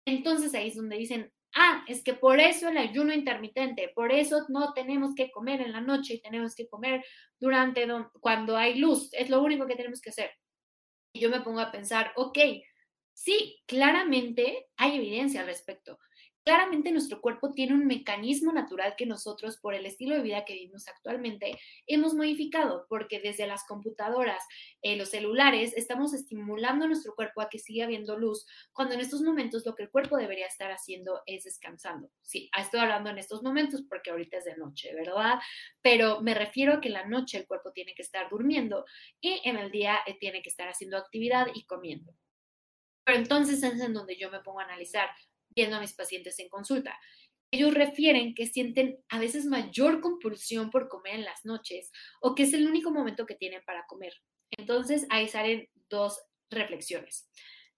Entonces, 0.05 0.53
ahí 0.53 0.69
es 0.69 0.75
donde 0.75 0.97
dicen, 0.97 1.31
ah, 1.55 1.83
es 1.87 2.03
que 2.03 2.13
por 2.13 2.39
eso 2.39 2.69
el 2.69 2.77
ayuno 2.77 3.13
intermitente, 3.13 3.91
por 3.95 4.11
eso 4.11 4.45
no 4.49 4.73
tenemos 4.73 5.15
que 5.15 5.31
comer 5.31 5.61
en 5.61 5.71
la 5.71 5.81
noche 5.81 6.15
y 6.15 6.21
tenemos 6.21 6.55
que 6.55 6.67
comer 6.67 7.03
durante 7.39 7.87
cuando 8.19 8.57
hay 8.57 8.77
luz, 8.79 9.09
es 9.13 9.29
lo 9.29 9.41
único 9.41 9.67
que 9.67 9.75
tenemos 9.75 10.01
que 10.01 10.11
hacer. 10.11 10.31
Y 11.13 11.19
yo 11.19 11.29
me 11.29 11.41
pongo 11.41 11.59
a 11.59 11.71
pensar, 11.71 12.13
ok, 12.15 12.37
Sí, 13.13 13.61
claramente 13.67 14.67
hay 14.77 14.97
evidencia 14.97 15.41
al 15.41 15.47
respecto. 15.47 15.99
Claramente 16.43 16.91
nuestro 16.91 17.21
cuerpo 17.21 17.51
tiene 17.51 17.73
un 17.73 17.85
mecanismo 17.85 18.51
natural 18.51 18.95
que 18.97 19.05
nosotros, 19.05 19.57
por 19.57 19.75
el 19.75 19.85
estilo 19.85 20.15
de 20.15 20.23
vida 20.23 20.43
que 20.43 20.53
vivimos 20.53 20.87
actualmente, 20.87 21.59
hemos 21.85 22.15
modificado, 22.15 22.87
porque 22.89 23.19
desde 23.19 23.45
las 23.45 23.63
computadoras, 23.65 24.43
eh, 24.81 24.95
los 24.95 25.09
celulares, 25.09 25.73
estamos 25.77 26.13
estimulando 26.13 26.85
a 26.85 26.87
nuestro 26.87 27.13
cuerpo 27.13 27.41
a 27.41 27.49
que 27.49 27.59
siga 27.59 27.85
viendo 27.85 28.17
luz, 28.17 28.47
cuando 28.73 28.95
en 28.95 29.01
estos 29.01 29.21
momentos 29.21 29.65
lo 29.67 29.75
que 29.75 29.83
el 29.83 29.91
cuerpo 29.91 30.17
debería 30.17 30.47
estar 30.47 30.71
haciendo 30.71 31.21
es 31.27 31.43
descansando. 31.43 32.09
Sí, 32.23 32.49
estoy 32.57 32.79
hablando 32.79 33.11
en 33.11 33.19
estos 33.19 33.43
momentos 33.43 33.83
porque 33.87 34.09
ahorita 34.09 34.37
es 34.37 34.45
de 34.45 34.57
noche, 34.57 34.95
¿verdad? 34.95 35.39
Pero 35.83 36.21
me 36.21 36.33
refiero 36.33 36.73
a 36.73 36.81
que 36.81 36.87
en 36.87 36.95
la 36.95 37.05
noche 37.05 37.37
el 37.37 37.45
cuerpo 37.45 37.71
tiene 37.71 37.93
que 37.93 38.01
estar 38.01 38.29
durmiendo 38.29 38.85
y 39.19 39.41
en 39.43 39.57
el 39.57 39.69
día 39.69 39.99
eh, 40.07 40.17
tiene 40.19 40.41
que 40.41 40.49
estar 40.49 40.67
haciendo 40.67 40.97
actividad 40.97 41.47
y 41.53 41.65
comiendo. 41.65 42.15
Pero 43.03 43.17
entonces 43.17 43.63
es 43.63 43.81
en 43.81 43.93
donde 43.93 44.17
yo 44.17 44.29
me 44.29 44.41
pongo 44.41 44.59
a 44.59 44.63
analizar, 44.63 45.09
viendo 45.55 45.77
a 45.77 45.79
mis 45.79 45.93
pacientes 45.93 46.37
en 46.39 46.49
consulta. 46.49 46.97
Ellos 47.51 47.73
refieren 47.73 48.33
que 48.33 48.47
sienten 48.47 48.97
a 49.09 49.19
veces 49.19 49.45
mayor 49.45 49.99
compulsión 49.99 50.69
por 50.69 50.87
comer 50.87 51.15
en 51.15 51.25
las 51.25 51.43
noches 51.45 51.91
o 52.21 52.33
que 52.33 52.43
es 52.43 52.53
el 52.53 52.67
único 52.67 52.91
momento 52.91 53.25
que 53.25 53.35
tienen 53.35 53.61
para 53.65 53.85
comer. 53.87 54.13
Entonces 54.57 55.05
ahí 55.09 55.27
salen 55.27 55.67
dos 55.89 56.21
reflexiones. 56.49 57.29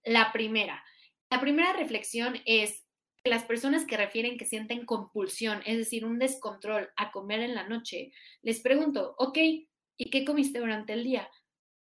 La 0.04 0.32
primera, 0.32 0.84
la 1.30 1.40
primera 1.40 1.72
reflexión 1.72 2.40
es 2.44 2.84
que 3.22 3.30
las 3.30 3.44
personas 3.44 3.86
que 3.86 3.96
refieren 3.96 4.36
que 4.36 4.44
sienten 4.44 4.86
compulsión, 4.86 5.62
es 5.64 5.78
decir, 5.78 6.04
un 6.04 6.18
descontrol 6.18 6.90
a 6.96 7.10
comer 7.10 7.40
en 7.40 7.54
la 7.54 7.66
noche, 7.66 8.12
les 8.42 8.60
pregunto, 8.60 9.14
ok, 9.18 9.38
¿y 9.96 10.10
qué 10.10 10.24
comiste 10.24 10.60
durante 10.60 10.92
el 10.92 11.04
día? 11.04 11.28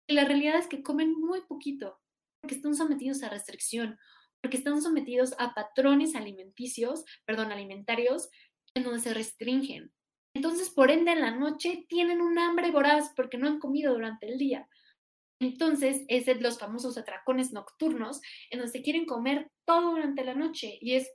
Y 0.08 0.14
la 0.14 0.26
realidad 0.26 0.58
es 0.58 0.68
que 0.68 0.84
comen 0.84 1.14
muy 1.20 1.42
poquito 1.42 2.00
porque 2.42 2.56
están 2.56 2.76
sometidos 2.76 3.24
a 3.24 3.30
restricción 3.30 3.98
porque 4.42 4.58
están 4.58 4.82
sometidos 4.82 5.34
a 5.38 5.54
patrones 5.54 6.16
alimenticios, 6.16 7.06
perdón, 7.26 7.52
alimentarios, 7.52 8.30
en 8.74 8.84
donde 8.84 9.00
se 9.00 9.14
restringen. 9.14 9.92
Entonces, 10.34 10.70
por 10.70 10.92
ende, 10.92 11.12
en 11.12 11.22
la 11.22 11.32
noche 11.32 11.86
tienen 11.90 12.22
un 12.22 12.40
hambre 12.40 12.72
voraz 12.72 13.12
porque 13.16 13.38
no 13.38 13.48
han 13.48 13.60
comido 13.60 13.94
durante 13.94 14.28
el 14.28 14.38
día. 14.38 14.68
Entonces, 15.40 16.04
es 16.08 16.26
de 16.26 16.36
los 16.36 16.60
famosos 16.60 16.98
atracones 16.98 17.52
nocturnos, 17.52 18.22
en 18.50 18.60
donde 18.60 18.72
se 18.72 18.84
quieren 18.84 19.06
comer 19.06 19.52
todo 19.66 19.92
durante 19.92 20.24
la 20.24 20.36
noche. 20.36 20.78
Y 20.80 20.94
es, 20.96 21.12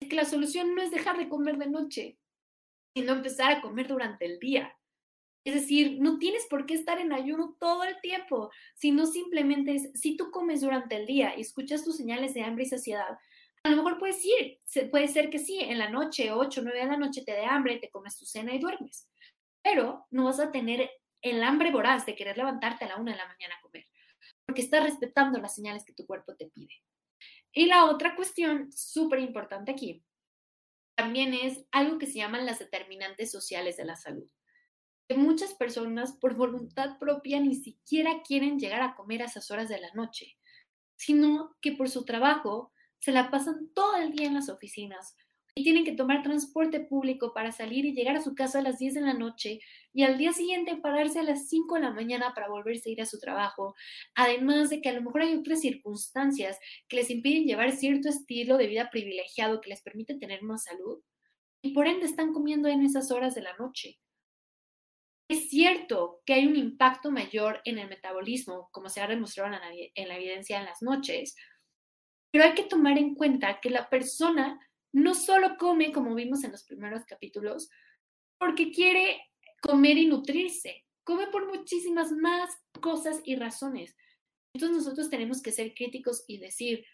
es 0.00 0.08
que 0.08 0.16
la 0.16 0.24
solución 0.24 0.74
no 0.74 0.82
es 0.82 0.90
dejar 0.90 1.16
de 1.16 1.28
comer 1.28 1.56
de 1.58 1.70
noche, 1.70 2.18
sino 2.94 3.12
empezar 3.12 3.52
a 3.52 3.62
comer 3.62 3.88
durante 3.88 4.26
el 4.26 4.38
día. 4.38 4.76
Es 5.44 5.54
decir, 5.54 5.98
no 6.00 6.18
tienes 6.18 6.46
por 6.46 6.66
qué 6.66 6.74
estar 6.74 7.00
en 7.00 7.12
ayuno 7.12 7.56
todo 7.58 7.82
el 7.82 8.00
tiempo, 8.00 8.50
sino 8.74 9.06
simplemente 9.06 9.74
es, 9.74 9.90
si 9.94 10.16
tú 10.16 10.30
comes 10.30 10.60
durante 10.60 10.96
el 10.96 11.06
día 11.06 11.36
y 11.36 11.40
escuchas 11.40 11.84
tus 11.84 11.96
señales 11.96 12.32
de 12.34 12.42
hambre 12.42 12.64
y 12.64 12.68
saciedad, 12.68 13.18
a 13.64 13.70
lo 13.70 13.76
mejor 13.76 13.98
puedes 13.98 14.24
ir, 14.24 14.60
puede 14.90 15.08
ser 15.08 15.30
que 15.30 15.38
sí, 15.38 15.58
en 15.60 15.78
la 15.78 15.88
noche, 15.88 16.30
8, 16.30 16.60
9 16.62 16.78
de 16.78 16.86
la 16.86 16.96
noche 16.96 17.22
te 17.24 17.32
dé 17.32 17.44
hambre, 17.44 17.78
te 17.78 17.90
comes 17.90 18.16
tu 18.18 18.24
cena 18.24 18.54
y 18.54 18.60
duermes, 18.60 19.08
pero 19.62 20.06
no 20.10 20.24
vas 20.24 20.38
a 20.38 20.52
tener 20.52 20.90
el 21.22 21.42
hambre 21.42 21.70
voraz 21.70 22.06
de 22.06 22.14
querer 22.14 22.36
levantarte 22.36 22.84
a 22.84 22.88
la 22.88 22.96
1 22.96 23.10
de 23.10 23.16
la 23.16 23.26
mañana 23.26 23.54
a 23.56 23.62
comer, 23.62 23.86
porque 24.46 24.62
estás 24.62 24.84
respetando 24.84 25.40
las 25.40 25.54
señales 25.54 25.84
que 25.84 25.92
tu 25.92 26.06
cuerpo 26.06 26.36
te 26.36 26.46
pide. 26.46 26.74
Y 27.52 27.66
la 27.66 27.84
otra 27.86 28.16
cuestión 28.16 28.72
súper 28.72 29.20
importante 29.20 29.72
aquí 29.72 30.02
también 30.94 31.34
es 31.34 31.64
algo 31.70 31.98
que 31.98 32.06
se 32.06 32.14
llaman 32.14 32.46
las 32.46 32.58
determinantes 32.58 33.30
sociales 33.30 33.76
de 33.76 33.84
la 33.84 33.96
salud 33.96 34.28
muchas 35.16 35.54
personas 35.54 36.12
por 36.12 36.34
voluntad 36.34 36.98
propia 36.98 37.40
ni 37.40 37.54
siquiera 37.54 38.22
quieren 38.22 38.58
llegar 38.58 38.82
a 38.82 38.94
comer 38.94 39.22
a 39.22 39.26
esas 39.26 39.50
horas 39.50 39.68
de 39.68 39.80
la 39.80 39.92
noche, 39.94 40.38
sino 40.96 41.56
que 41.60 41.72
por 41.72 41.88
su 41.88 42.04
trabajo 42.04 42.72
se 42.98 43.12
la 43.12 43.30
pasan 43.30 43.68
todo 43.74 43.96
el 43.96 44.12
día 44.12 44.26
en 44.26 44.34
las 44.34 44.48
oficinas 44.48 45.16
y 45.54 45.64
tienen 45.64 45.84
que 45.84 45.92
tomar 45.92 46.22
transporte 46.22 46.80
público 46.80 47.34
para 47.34 47.52
salir 47.52 47.84
y 47.84 47.92
llegar 47.92 48.16
a 48.16 48.22
su 48.22 48.34
casa 48.34 48.60
a 48.60 48.62
las 48.62 48.78
10 48.78 48.94
de 48.94 49.00
la 49.02 49.12
noche 49.12 49.60
y 49.92 50.02
al 50.02 50.16
día 50.16 50.32
siguiente 50.32 50.76
pararse 50.76 51.18
a 51.18 51.24
las 51.24 51.48
5 51.48 51.74
de 51.74 51.80
la 51.82 51.90
mañana 51.90 52.32
para 52.34 52.48
volverse 52.48 52.88
a 52.88 52.92
ir 52.92 53.02
a 53.02 53.06
su 53.06 53.18
trabajo. 53.18 53.74
Además 54.14 54.70
de 54.70 54.80
que 54.80 54.88
a 54.88 54.94
lo 54.94 55.02
mejor 55.02 55.22
hay 55.22 55.34
otras 55.34 55.60
circunstancias 55.60 56.58
que 56.88 56.96
les 56.96 57.10
impiden 57.10 57.44
llevar 57.44 57.72
cierto 57.72 58.08
estilo 58.08 58.56
de 58.56 58.66
vida 58.66 58.88
privilegiado 58.90 59.60
que 59.60 59.70
les 59.70 59.82
permite 59.82 60.14
tener 60.14 60.42
más 60.42 60.64
salud 60.64 61.02
y 61.60 61.74
por 61.74 61.86
ende 61.86 62.06
están 62.06 62.32
comiendo 62.32 62.68
en 62.68 62.82
esas 62.82 63.10
horas 63.10 63.34
de 63.34 63.42
la 63.42 63.54
noche. 63.56 63.98
Es 65.32 65.48
cierto 65.48 66.20
que 66.26 66.34
hay 66.34 66.46
un 66.46 66.56
impacto 66.56 67.10
mayor 67.10 67.62
en 67.64 67.78
el 67.78 67.88
metabolismo, 67.88 68.68
como 68.70 68.90
se 68.90 69.00
ha 69.00 69.06
demostrado 69.06 69.50
en 69.94 70.08
la, 70.08 70.16
evidencia 70.18 70.58
en 70.58 70.66
las 70.66 70.82
noches, 70.82 71.34
pero 72.30 72.44
hay 72.44 72.52
que 72.52 72.64
tomar 72.64 72.98
en 72.98 73.14
cuenta 73.14 73.58
que 73.58 73.70
la 73.70 73.88
persona 73.88 74.60
no 74.92 75.14
solo 75.14 75.56
come, 75.58 75.90
como 75.90 76.14
vimos 76.14 76.44
en 76.44 76.52
los 76.52 76.64
primeros 76.64 77.06
capítulos, 77.06 77.70
porque 78.38 78.70
quiere 78.72 79.22
comer 79.62 79.96
y 79.96 80.04
nutrirse, 80.04 80.84
come 81.02 81.28
por 81.28 81.46
muchísimas 81.46 82.12
más 82.12 82.54
cosas 82.82 83.22
y 83.24 83.36
razones. 83.36 83.96
Entonces 84.52 84.84
nosotros 84.84 85.08
tenemos 85.08 85.40
que 85.40 85.52
ser 85.52 85.72
críticos 85.72 86.24
y 86.28 86.36
decir, 86.36 86.84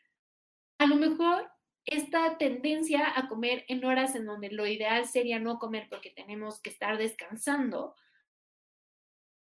a 0.78 0.86
lo 0.86 0.94
mejor 0.94 1.50
esta 1.84 2.38
tendencia 2.38 3.18
a 3.18 3.26
comer 3.26 3.64
en 3.66 3.84
horas 3.84 4.14
en 4.14 4.26
donde 4.26 4.52
lo 4.52 4.64
ideal 4.64 5.08
sería 5.08 5.40
no 5.40 5.58
comer 5.58 5.88
porque 5.90 6.10
tenemos 6.10 6.62
que 6.62 6.70
estar 6.70 6.98
descansando, 6.98 7.96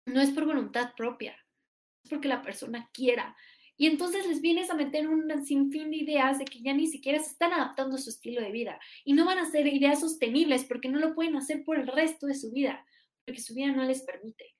no 0.06 0.20
es 0.20 0.30
por 0.30 0.46
voluntad 0.46 0.94
propia, 0.96 1.36
es 2.02 2.10
porque 2.10 2.28
la 2.28 2.42
persona 2.42 2.90
quiera. 2.92 3.36
Y 3.76 3.86
entonces 3.86 4.26
les 4.26 4.40
vienes 4.40 4.70
a 4.70 4.74
meter 4.74 5.06
un 5.06 5.44
sinfín 5.44 5.90
de 5.90 5.98
ideas 5.98 6.38
de 6.38 6.46
que 6.46 6.62
ya 6.62 6.72
ni 6.72 6.86
siquiera 6.86 7.18
se 7.18 7.32
están 7.32 7.52
adaptando 7.52 7.96
a 7.96 7.98
su 7.98 8.08
estilo 8.08 8.40
de 8.40 8.50
vida 8.50 8.80
y 9.04 9.12
no 9.12 9.26
van 9.26 9.38
a 9.38 9.50
ser 9.50 9.66
ideas 9.66 10.00
sostenibles 10.00 10.64
porque 10.64 10.88
no 10.88 10.98
lo 10.98 11.14
pueden 11.14 11.36
hacer 11.36 11.62
por 11.62 11.78
el 11.78 11.86
resto 11.86 12.26
de 12.26 12.34
su 12.34 12.50
vida, 12.52 12.86
porque 13.26 13.42
su 13.42 13.54
vida 13.54 13.72
no 13.72 13.84
les 13.84 14.02
permite. 14.02 14.54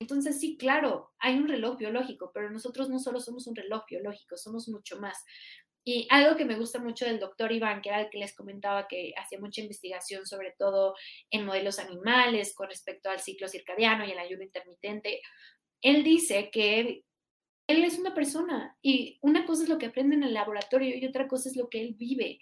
Entonces 0.00 0.40
sí, 0.40 0.56
claro, 0.56 1.14
hay 1.18 1.38
un 1.38 1.48
reloj 1.48 1.78
biológico, 1.78 2.30
pero 2.34 2.50
nosotros 2.50 2.90
no 2.90 2.98
solo 2.98 3.20
somos 3.20 3.46
un 3.46 3.56
reloj 3.56 3.84
biológico, 3.88 4.36
somos 4.36 4.68
mucho 4.68 5.00
más. 5.00 5.24
Y 5.88 6.08
algo 6.10 6.36
que 6.36 6.44
me 6.44 6.56
gusta 6.56 6.80
mucho 6.80 7.04
del 7.04 7.20
doctor 7.20 7.52
Iván, 7.52 7.80
que 7.80 7.90
era 7.90 8.00
el 8.00 8.10
que 8.10 8.18
les 8.18 8.34
comentaba 8.34 8.88
que 8.88 9.14
hacía 9.16 9.38
mucha 9.38 9.60
investigación, 9.60 10.26
sobre 10.26 10.52
todo 10.58 10.96
en 11.30 11.46
modelos 11.46 11.78
animales, 11.78 12.56
con 12.56 12.68
respecto 12.68 13.08
al 13.08 13.20
ciclo 13.20 13.46
circadiano 13.46 14.04
y 14.04 14.10
el 14.10 14.18
ayuno 14.18 14.42
intermitente, 14.42 15.22
él 15.80 16.02
dice 16.02 16.50
que 16.50 17.04
él 17.68 17.84
es 17.84 18.00
una 18.00 18.14
persona 18.14 18.76
y 18.82 19.20
una 19.22 19.46
cosa 19.46 19.62
es 19.62 19.68
lo 19.68 19.78
que 19.78 19.86
aprende 19.86 20.16
en 20.16 20.24
el 20.24 20.34
laboratorio 20.34 20.96
y 20.96 21.06
otra 21.06 21.28
cosa 21.28 21.48
es 21.48 21.56
lo 21.56 21.68
que 21.68 21.80
él 21.80 21.94
vive. 21.96 22.40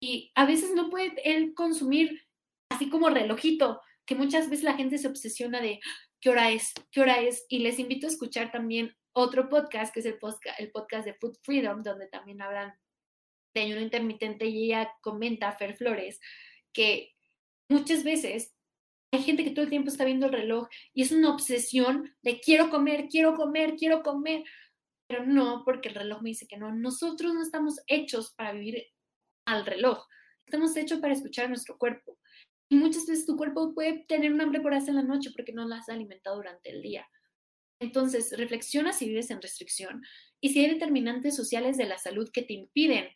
Y 0.00 0.32
a 0.34 0.44
veces 0.44 0.72
no 0.74 0.90
puede 0.90 1.12
él 1.24 1.54
consumir 1.54 2.26
así 2.68 2.90
como 2.90 3.10
relojito, 3.10 3.80
que 4.06 4.16
muchas 4.16 4.50
veces 4.50 4.64
la 4.64 4.74
gente 4.74 4.98
se 4.98 5.06
obsesiona 5.06 5.60
de 5.60 5.78
qué 6.20 6.30
hora 6.30 6.50
es, 6.50 6.72
qué 6.90 7.00
hora 7.00 7.20
es. 7.20 7.46
Y 7.48 7.60
les 7.60 7.78
invito 7.78 8.08
a 8.08 8.10
escuchar 8.10 8.50
también 8.50 8.96
otro 9.12 9.48
podcast, 9.48 9.92
que 9.92 10.00
es 10.00 10.06
el 10.06 10.18
podcast, 10.18 10.58
el 10.60 10.70
podcast 10.70 11.04
de 11.04 11.14
Food 11.14 11.36
Freedom, 11.42 11.82
donde 11.82 12.08
también 12.08 12.40
hablan 12.42 12.74
de 13.54 13.60
ayuno 13.60 13.80
intermitente 13.80 14.46
y 14.46 14.64
ella 14.64 14.92
comenta, 15.02 15.52
Fer 15.52 15.74
Flores, 15.74 16.20
que 16.72 17.12
muchas 17.68 18.04
veces 18.04 18.54
hay 19.12 19.22
gente 19.22 19.44
que 19.44 19.50
todo 19.50 19.64
el 19.64 19.70
tiempo 19.70 19.90
está 19.90 20.04
viendo 20.04 20.26
el 20.26 20.32
reloj 20.32 20.68
y 20.94 21.02
es 21.02 21.12
una 21.12 21.30
obsesión 21.30 22.14
de 22.22 22.40
quiero 22.40 22.70
comer, 22.70 23.08
quiero 23.08 23.34
comer, 23.34 23.76
quiero 23.76 24.02
comer, 24.02 24.42
pero 25.06 25.26
no, 25.26 25.62
porque 25.66 25.90
el 25.90 25.94
reloj 25.94 26.22
me 26.22 26.30
dice 26.30 26.46
que 26.46 26.56
no. 26.56 26.74
Nosotros 26.74 27.34
no 27.34 27.42
estamos 27.42 27.80
hechos 27.86 28.32
para 28.34 28.52
vivir 28.52 28.86
al 29.44 29.66
reloj, 29.66 30.06
estamos 30.46 30.74
hechos 30.76 31.00
para 31.00 31.12
escuchar 31.12 31.46
a 31.46 31.48
nuestro 31.48 31.76
cuerpo. 31.76 32.18
Y 32.70 32.76
muchas 32.76 33.06
veces 33.06 33.26
tu 33.26 33.36
cuerpo 33.36 33.74
puede 33.74 34.06
tener 34.08 34.32
un 34.32 34.40
hambre 34.40 34.62
por 34.62 34.72
hacer 34.72 34.94
la 34.94 35.02
noche 35.02 35.30
porque 35.36 35.52
no 35.52 35.68
la 35.68 35.76
has 35.76 35.90
alimentado 35.90 36.36
durante 36.36 36.70
el 36.70 36.80
día. 36.80 37.06
Entonces, 37.82 38.32
reflexiona 38.38 38.92
si 38.92 39.08
vives 39.08 39.32
en 39.32 39.42
restricción 39.42 40.04
y 40.40 40.50
si 40.50 40.60
hay 40.60 40.70
determinantes 40.70 41.34
sociales 41.34 41.76
de 41.76 41.86
la 41.86 41.98
salud 41.98 42.30
que 42.32 42.42
te 42.42 42.52
impiden 42.52 43.08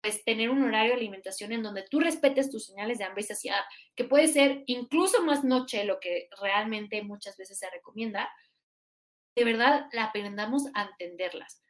pues, 0.00 0.24
tener 0.24 0.48
un 0.48 0.62
horario 0.62 0.92
de 0.92 0.98
alimentación 0.98 1.50
en 1.50 1.64
donde 1.64 1.84
tú 1.90 1.98
respetes 1.98 2.48
tus 2.48 2.66
señales 2.66 2.98
de 2.98 3.04
hambre 3.04 3.22
y 3.22 3.26
saciedad, 3.26 3.62
que 3.96 4.04
puede 4.04 4.28
ser 4.28 4.62
incluso 4.66 5.24
más 5.24 5.42
noche 5.42 5.84
lo 5.84 5.98
que 5.98 6.28
realmente 6.40 7.02
muchas 7.02 7.36
veces 7.36 7.58
se 7.58 7.68
recomienda, 7.68 8.30
de 9.36 9.44
verdad 9.44 9.86
la 9.92 10.04
aprendamos 10.04 10.66
a 10.74 10.84
entenderlas. 10.84 11.60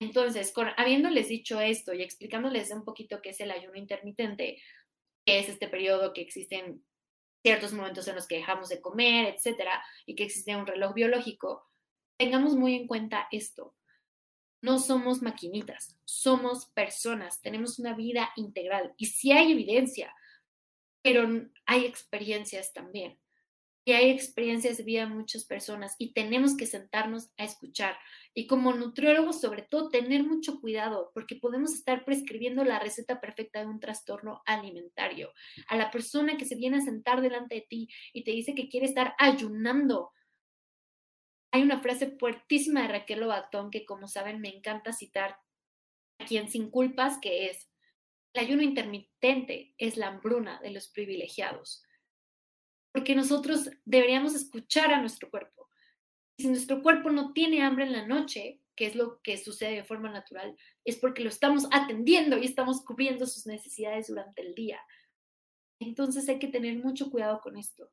Entonces, 0.00 0.52
con, 0.52 0.68
habiéndoles 0.78 1.28
dicho 1.28 1.60
esto 1.60 1.92
y 1.92 2.00
explicándoles 2.00 2.70
un 2.70 2.84
poquito 2.84 3.20
qué 3.20 3.30
es 3.30 3.40
el 3.40 3.50
ayuno 3.50 3.76
intermitente, 3.76 4.56
que 5.26 5.38
es 5.38 5.50
este 5.50 5.68
periodo 5.68 6.14
que 6.14 6.22
existen 6.22 6.82
ciertos 7.42 7.74
momentos 7.74 8.08
en 8.08 8.14
los 8.14 8.26
que 8.26 8.36
dejamos 8.36 8.70
de 8.70 8.80
comer, 8.80 9.34
etcétera, 9.34 9.84
y 10.06 10.14
que 10.14 10.24
existe 10.24 10.56
un 10.56 10.66
reloj 10.66 10.94
biológico, 10.94 11.68
tengamos 12.16 12.56
muy 12.56 12.74
en 12.74 12.86
cuenta 12.86 13.28
esto. 13.32 13.74
No 14.62 14.78
somos 14.78 15.22
maquinitas, 15.22 15.98
somos 16.04 16.66
personas, 16.66 17.40
tenemos 17.42 17.78
una 17.78 17.94
vida 17.94 18.30
integral 18.36 18.94
y 18.96 19.06
sí 19.06 19.32
hay 19.32 19.52
evidencia, 19.52 20.14
pero 21.02 21.28
hay 21.66 21.84
experiencias 21.86 22.72
también. 22.72 23.18
y 23.86 23.92
hay 23.92 24.10
experiencias 24.10 24.78
de 24.78 24.84
vida 24.84 25.02
de 25.02 25.14
muchas 25.14 25.44
personas 25.44 25.94
y 25.98 26.14
tenemos 26.14 26.56
que 26.56 26.66
sentarnos 26.66 27.30
a 27.36 27.44
escuchar. 27.44 27.96
Y 28.34 28.46
como 28.46 28.72
nutriólogos, 28.72 29.40
sobre 29.40 29.62
todo, 29.62 29.90
tener 29.90 30.24
mucho 30.24 30.60
cuidado 30.60 31.10
porque 31.14 31.36
podemos 31.36 31.74
estar 31.74 32.04
prescribiendo 32.04 32.64
la 32.64 32.78
receta 32.78 33.20
perfecta 33.20 33.60
de 33.60 33.66
un 33.66 33.80
trastorno 33.80 34.42
alimentario. 34.46 35.32
A 35.68 35.76
la 35.76 35.90
persona 35.90 36.36
que 36.38 36.46
se 36.46 36.56
viene 36.56 36.78
a 36.78 36.80
sentar 36.80 37.20
delante 37.20 37.56
de 37.56 37.66
ti 37.68 37.88
y 38.14 38.24
te 38.24 38.30
dice 38.30 38.54
que 38.54 38.68
quiere 38.68 38.86
estar 38.86 39.14
ayunando. 39.18 40.12
Hay 41.54 41.62
una 41.62 41.80
frase 41.80 42.16
fuertísima 42.18 42.82
de 42.82 42.88
Raquel 42.88 43.20
Lobatón 43.20 43.70
que, 43.70 43.86
como 43.86 44.08
saben, 44.08 44.40
me 44.40 44.48
encanta 44.48 44.92
citar 44.92 45.38
aquí 46.18 46.36
en 46.36 46.50
Sin 46.50 46.70
Culpas, 46.70 47.18
que 47.18 47.46
es, 47.46 47.70
el 48.32 48.44
ayuno 48.44 48.62
intermitente 48.62 49.74
es 49.78 49.96
la 49.96 50.08
hambruna 50.08 50.60
de 50.60 50.70
los 50.70 50.88
privilegiados 50.88 51.84
porque 52.94 53.16
nosotros 53.16 53.68
deberíamos 53.84 54.36
escuchar 54.36 54.94
a 54.94 55.00
nuestro 55.00 55.28
cuerpo. 55.28 55.68
Si 56.38 56.46
nuestro 56.46 56.80
cuerpo 56.80 57.10
no 57.10 57.32
tiene 57.32 57.60
hambre 57.62 57.84
en 57.84 57.92
la 57.92 58.06
noche, 58.06 58.60
que 58.76 58.86
es 58.86 58.94
lo 58.94 59.20
que 59.20 59.36
sucede 59.36 59.74
de 59.74 59.84
forma 59.84 60.10
natural, 60.10 60.56
es 60.84 60.96
porque 60.98 61.24
lo 61.24 61.28
estamos 61.28 61.66
atendiendo 61.72 62.38
y 62.38 62.44
estamos 62.44 62.84
cubriendo 62.84 63.26
sus 63.26 63.46
necesidades 63.46 64.06
durante 64.06 64.42
el 64.42 64.54
día. 64.54 64.80
Entonces 65.80 66.28
hay 66.28 66.38
que 66.38 66.46
tener 66.46 66.78
mucho 66.78 67.10
cuidado 67.10 67.40
con 67.40 67.56
esto. 67.56 67.90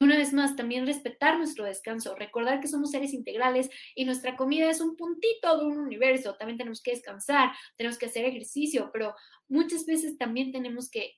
Una 0.00 0.16
vez 0.16 0.32
más, 0.32 0.56
también 0.56 0.86
respetar 0.86 1.38
nuestro 1.38 1.64
descanso, 1.64 2.14
recordar 2.16 2.60
que 2.60 2.68
somos 2.68 2.90
seres 2.90 3.14
integrales 3.14 3.70
y 3.94 4.04
nuestra 4.04 4.36
comida 4.36 4.68
es 4.68 4.80
un 4.80 4.96
puntito 4.96 5.56
de 5.58 5.66
un 5.66 5.78
universo. 5.78 6.36
También 6.36 6.58
tenemos 6.58 6.82
que 6.82 6.90
descansar, 6.90 7.52
tenemos 7.76 7.96
que 7.96 8.06
hacer 8.06 8.24
ejercicio, 8.24 8.90
pero 8.92 9.14
muchas 9.48 9.86
veces 9.86 10.18
también 10.18 10.52
tenemos 10.52 10.90
que 10.90 11.14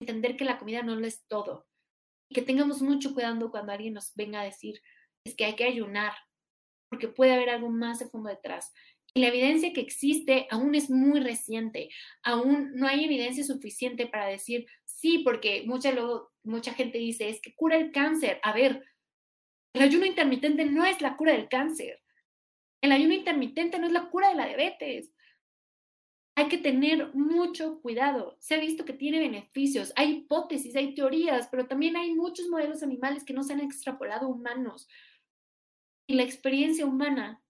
entender 0.00 0.36
que 0.36 0.44
la 0.44 0.58
comida 0.58 0.82
no 0.82 0.96
lo 0.96 1.06
es 1.06 1.24
todo 1.28 1.66
que 2.34 2.42
tengamos 2.42 2.82
mucho 2.82 3.14
cuidado 3.14 3.50
cuando 3.50 3.72
alguien 3.72 3.94
nos 3.94 4.14
venga 4.14 4.40
a 4.40 4.44
decir 4.44 4.82
es 5.24 5.34
que 5.34 5.46
hay 5.46 5.56
que 5.56 5.64
ayunar, 5.64 6.12
porque 6.90 7.08
puede 7.08 7.32
haber 7.32 7.48
algo 7.48 7.70
más 7.70 7.98
de 7.98 8.06
fondo 8.06 8.28
detrás. 8.28 8.72
Y 9.14 9.20
la 9.20 9.28
evidencia 9.28 9.72
que 9.72 9.80
existe 9.80 10.46
aún 10.50 10.74
es 10.74 10.90
muy 10.90 11.20
reciente, 11.20 11.88
aún 12.22 12.72
no 12.74 12.86
hay 12.86 13.04
evidencia 13.04 13.44
suficiente 13.44 14.06
para 14.06 14.26
decir 14.26 14.66
sí, 15.04 15.18
porque 15.18 15.64
mucha, 15.66 15.94
mucha 16.44 16.72
gente 16.72 16.96
dice 16.96 17.28
es 17.28 17.42
que 17.42 17.54
cura 17.54 17.76
el 17.76 17.92
cáncer. 17.92 18.40
A 18.42 18.52
ver, 18.52 18.82
el 19.74 19.82
ayuno 19.82 20.06
intermitente 20.06 20.64
no 20.64 20.86
es 20.86 21.02
la 21.02 21.16
cura 21.16 21.32
del 21.32 21.48
cáncer. 21.48 22.00
El 22.82 22.92
ayuno 22.92 23.12
intermitente 23.12 23.78
no 23.78 23.86
es 23.86 23.92
la 23.92 24.08
cura 24.08 24.30
de 24.30 24.34
la 24.36 24.46
diabetes 24.46 25.14
hay 26.36 26.48
que 26.48 26.58
tener 26.58 27.14
mucho 27.14 27.80
cuidado. 27.80 28.36
Se 28.40 28.54
ha 28.54 28.58
visto 28.58 28.84
que 28.84 28.92
tiene 28.92 29.20
beneficios, 29.20 29.92
hay 29.94 30.10
hipótesis, 30.10 30.74
hay 30.74 30.94
teorías, 30.94 31.48
pero 31.48 31.66
también 31.66 31.96
hay 31.96 32.14
muchos 32.14 32.48
modelos 32.48 32.82
animales 32.82 33.24
que 33.24 33.32
no 33.32 33.44
se 33.44 33.52
han 33.52 33.60
extrapolado 33.60 34.28
humanos. 34.28 34.88
Y 36.08 36.14
la 36.14 36.24
experiencia 36.24 36.86
humana 36.86 37.40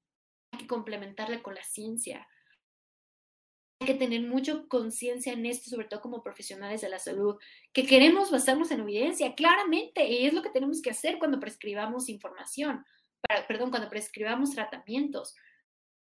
hay 0.52 0.60
que 0.60 0.66
complementarla 0.66 1.42
con 1.42 1.54
la 1.54 1.64
ciencia. 1.64 2.28
Hay 3.80 3.88
que 3.88 3.94
tener 3.94 4.22
mucha 4.22 4.64
conciencia 4.68 5.32
en 5.32 5.46
esto, 5.46 5.70
sobre 5.70 5.86
todo 5.86 6.00
como 6.00 6.22
profesionales 6.22 6.80
de 6.80 6.88
la 6.88 6.98
salud, 6.98 7.36
que 7.72 7.86
queremos 7.86 8.30
basarnos 8.30 8.70
en 8.70 8.80
evidencia, 8.80 9.34
claramente, 9.34 10.06
y 10.06 10.26
es 10.26 10.32
lo 10.32 10.42
que 10.42 10.50
tenemos 10.50 10.80
que 10.80 10.90
hacer 10.90 11.18
cuando 11.18 11.40
prescribamos 11.40 12.08
información, 12.08 12.84
perdón, 13.48 13.70
cuando 13.70 13.90
prescribamos 13.90 14.52
tratamientos 14.52 15.34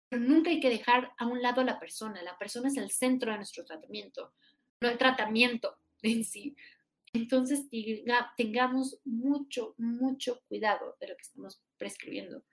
pero 0.10 0.24
nunca 0.24 0.50
hay 0.50 0.60
que 0.60 0.70
dejar 0.70 1.14
a 1.18 1.28
un 1.28 1.42
lado 1.42 1.62
a 1.62 1.66
la 1.66 1.80
persona. 1.80 2.22
La 2.24 2.38
persona 2.38 2.68
es 2.68 2.78
el 2.78 2.90
centro 2.90 3.32
de 3.32 3.38
nuestro 3.38 3.64
tratamiento, 3.64 4.34
no 4.82 4.90
el 4.90 4.98
tratamiento 4.98 5.78
en 6.02 6.24
sí. 6.24 6.56
Entonces, 7.14 7.68
tengamos 8.38 9.00
mucho, 9.04 9.74
mucho 9.78 10.42
cuidado 10.48 10.96
de 11.00 11.08
lo 11.08 11.16
que 11.16 11.24
estamos 11.24 11.62
prescribiendo. 11.78 12.44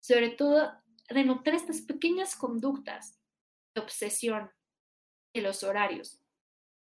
Sobre 0.00 0.30
todo, 0.30 0.72
de 1.08 1.24
notar 1.24 1.54
estas 1.54 1.80
pequeñas 1.80 2.36
conductas 2.36 3.17
obsesión 3.78 4.50
de 5.34 5.42
los 5.42 5.62
horarios. 5.62 6.20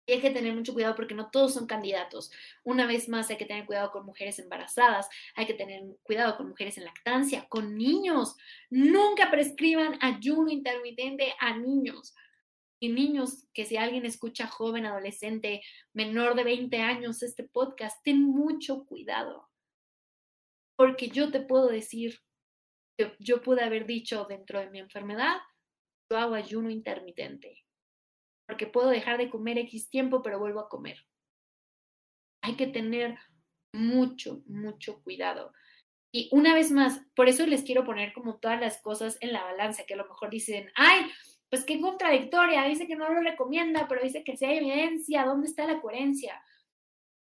Y 0.05 0.13
hay 0.13 0.21
que 0.21 0.31
tener 0.31 0.53
mucho 0.53 0.73
cuidado 0.73 0.95
porque 0.95 1.15
no 1.15 1.29
todos 1.29 1.53
son 1.53 1.65
candidatos. 1.65 2.29
Una 2.63 2.85
vez 2.85 3.07
más, 3.07 3.29
hay 3.29 3.37
que 3.37 3.45
tener 3.45 3.65
cuidado 3.65 3.91
con 3.91 4.05
mujeres 4.05 4.37
embarazadas, 4.37 5.07
hay 5.35 5.45
que 5.45 5.53
tener 5.53 5.81
cuidado 6.03 6.35
con 6.35 6.49
mujeres 6.49 6.77
en 6.77 6.83
lactancia, 6.83 7.47
con 7.47 7.77
niños. 7.77 8.35
Nunca 8.69 9.31
prescriban 9.31 9.97
ayuno 10.01 10.51
intermitente 10.51 11.33
a 11.39 11.55
niños. 11.57 12.13
Y 12.81 12.89
niños, 12.89 13.47
que 13.53 13.65
si 13.65 13.77
alguien 13.77 14.05
escucha 14.05 14.45
joven, 14.45 14.85
adolescente, 14.85 15.61
menor 15.93 16.35
de 16.35 16.43
20 16.43 16.81
años 16.81 17.23
este 17.23 17.43
podcast, 17.43 18.03
ten 18.03 18.21
mucho 18.21 18.83
cuidado. 18.83 19.49
Porque 20.75 21.07
yo 21.07 21.31
te 21.31 21.39
puedo 21.39 21.69
decir, 21.69 22.19
yo 23.19 23.41
pude 23.41 23.63
haber 23.63 23.85
dicho 23.85 24.25
dentro 24.27 24.59
de 24.59 24.69
mi 24.69 24.79
enfermedad, 24.79 25.37
yo 26.09 26.17
hago 26.17 26.35
ayuno 26.35 26.69
intermitente 26.69 27.63
porque 28.47 28.67
puedo 28.67 28.89
dejar 28.89 29.17
de 29.17 29.29
comer 29.29 29.57
X 29.57 29.89
tiempo, 29.89 30.21
pero 30.21 30.39
vuelvo 30.39 30.59
a 30.59 30.69
comer. 30.69 30.97
Hay 32.41 32.55
que 32.55 32.67
tener 32.67 33.17
mucho, 33.73 34.43
mucho 34.45 35.01
cuidado. 35.01 35.53
Y 36.11 36.29
una 36.31 36.53
vez 36.53 36.69
más, 36.69 37.01
por 37.15 37.29
eso 37.29 37.45
les 37.47 37.63
quiero 37.63 37.85
poner 37.85 38.13
como 38.13 38.37
todas 38.37 38.59
las 38.59 38.81
cosas 38.81 39.17
en 39.21 39.33
la 39.33 39.43
balanza, 39.43 39.85
que 39.85 39.95
a 39.95 39.97
lo 39.97 40.07
mejor 40.07 40.29
dicen, 40.29 40.69
ay, 40.75 41.09
pues 41.49 41.65
qué 41.65 41.79
contradictoria, 41.79 42.65
dice 42.65 42.85
que 42.85 42.95
no 42.95 43.09
lo 43.09 43.21
recomienda, 43.21 43.87
pero 43.87 44.03
dice 44.03 44.23
que 44.23 44.37
si 44.37 44.45
hay 44.45 44.57
evidencia, 44.57 45.25
¿dónde 45.25 45.47
está 45.47 45.65
la 45.65 45.81
coherencia? 45.81 46.39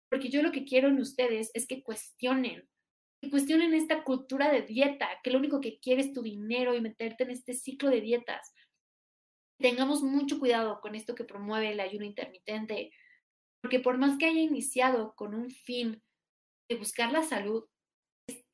Porque 0.08 0.30
yo 0.30 0.42
lo 0.42 0.52
que 0.52 0.64
quiero 0.64 0.88
en 0.88 1.00
ustedes 1.00 1.50
es 1.52 1.66
que 1.66 1.82
cuestionen, 1.82 2.66
que 3.20 3.30
cuestionen 3.30 3.74
esta 3.74 4.04
cultura 4.04 4.50
de 4.50 4.62
dieta, 4.62 5.08
que 5.22 5.30
lo 5.30 5.38
único 5.38 5.60
que 5.60 5.78
quiere 5.80 6.00
es 6.00 6.12
tu 6.12 6.22
dinero 6.22 6.74
y 6.74 6.80
meterte 6.80 7.24
en 7.24 7.30
este 7.30 7.52
ciclo 7.52 7.90
de 7.90 8.00
dietas 8.00 8.54
tengamos 9.59 10.03
mucho 10.03 10.38
cuidado 10.38 10.81
con 10.81 10.94
esto 10.94 11.14
que 11.14 11.25
promueve 11.25 11.73
el 11.73 11.81
ayuno 11.81 12.05
intermitente, 12.05 12.92
porque 13.61 13.81
por 13.81 13.99
más 13.99 14.18
que 14.18 14.27
haya 14.27 14.40
iniciado 14.40 15.14
con 15.14 15.35
un 15.35 15.51
fin 15.51 16.03
de 16.68 16.77
buscar 16.77 17.12
la 17.12 17.23
salud, 17.23 17.64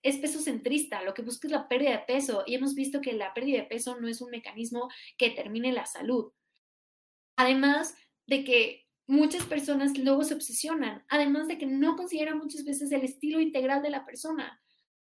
es, 0.03 0.19
peso 0.19 0.39
centrista, 0.39 1.03
lo 1.03 1.15
que 1.15 1.23
busca 1.23 1.49
es 1.49 1.53
la 1.53 1.69
pérdida 1.69 1.93
de 1.93 2.05
peso 2.07 2.45
y 2.47 2.55
hemos 2.55 2.75
visto 2.75 3.01
que 3.01 3.13
la 3.13 3.35
pérdida 3.35 3.59
de 3.59 3.67
peso 3.67 3.99
no 4.01 4.09
es 4.09 4.21
un 4.21 4.31
mecanismo 4.31 4.89
que 5.19 5.31
determine 5.31 5.73
la 5.73 5.87
salud. 5.87 6.33
Además 7.37 7.95
de 8.27 8.45
que 8.45 8.87
muchas 9.07 9.45
personas 9.45 9.97
luego 9.99 10.25
se 10.25 10.35
obsesionan, 10.35 11.05
además 11.09 11.49
de 11.49 11.59
que 11.59 11.67
no 11.67 11.97
consideran 11.97 12.39
muchas 12.39 12.65
veces 12.65 12.93
el 12.93 13.03
estilo 13.03 13.41
integral 13.41 13.83
de 13.83 13.91
la 13.91 14.05
persona. 14.05 14.63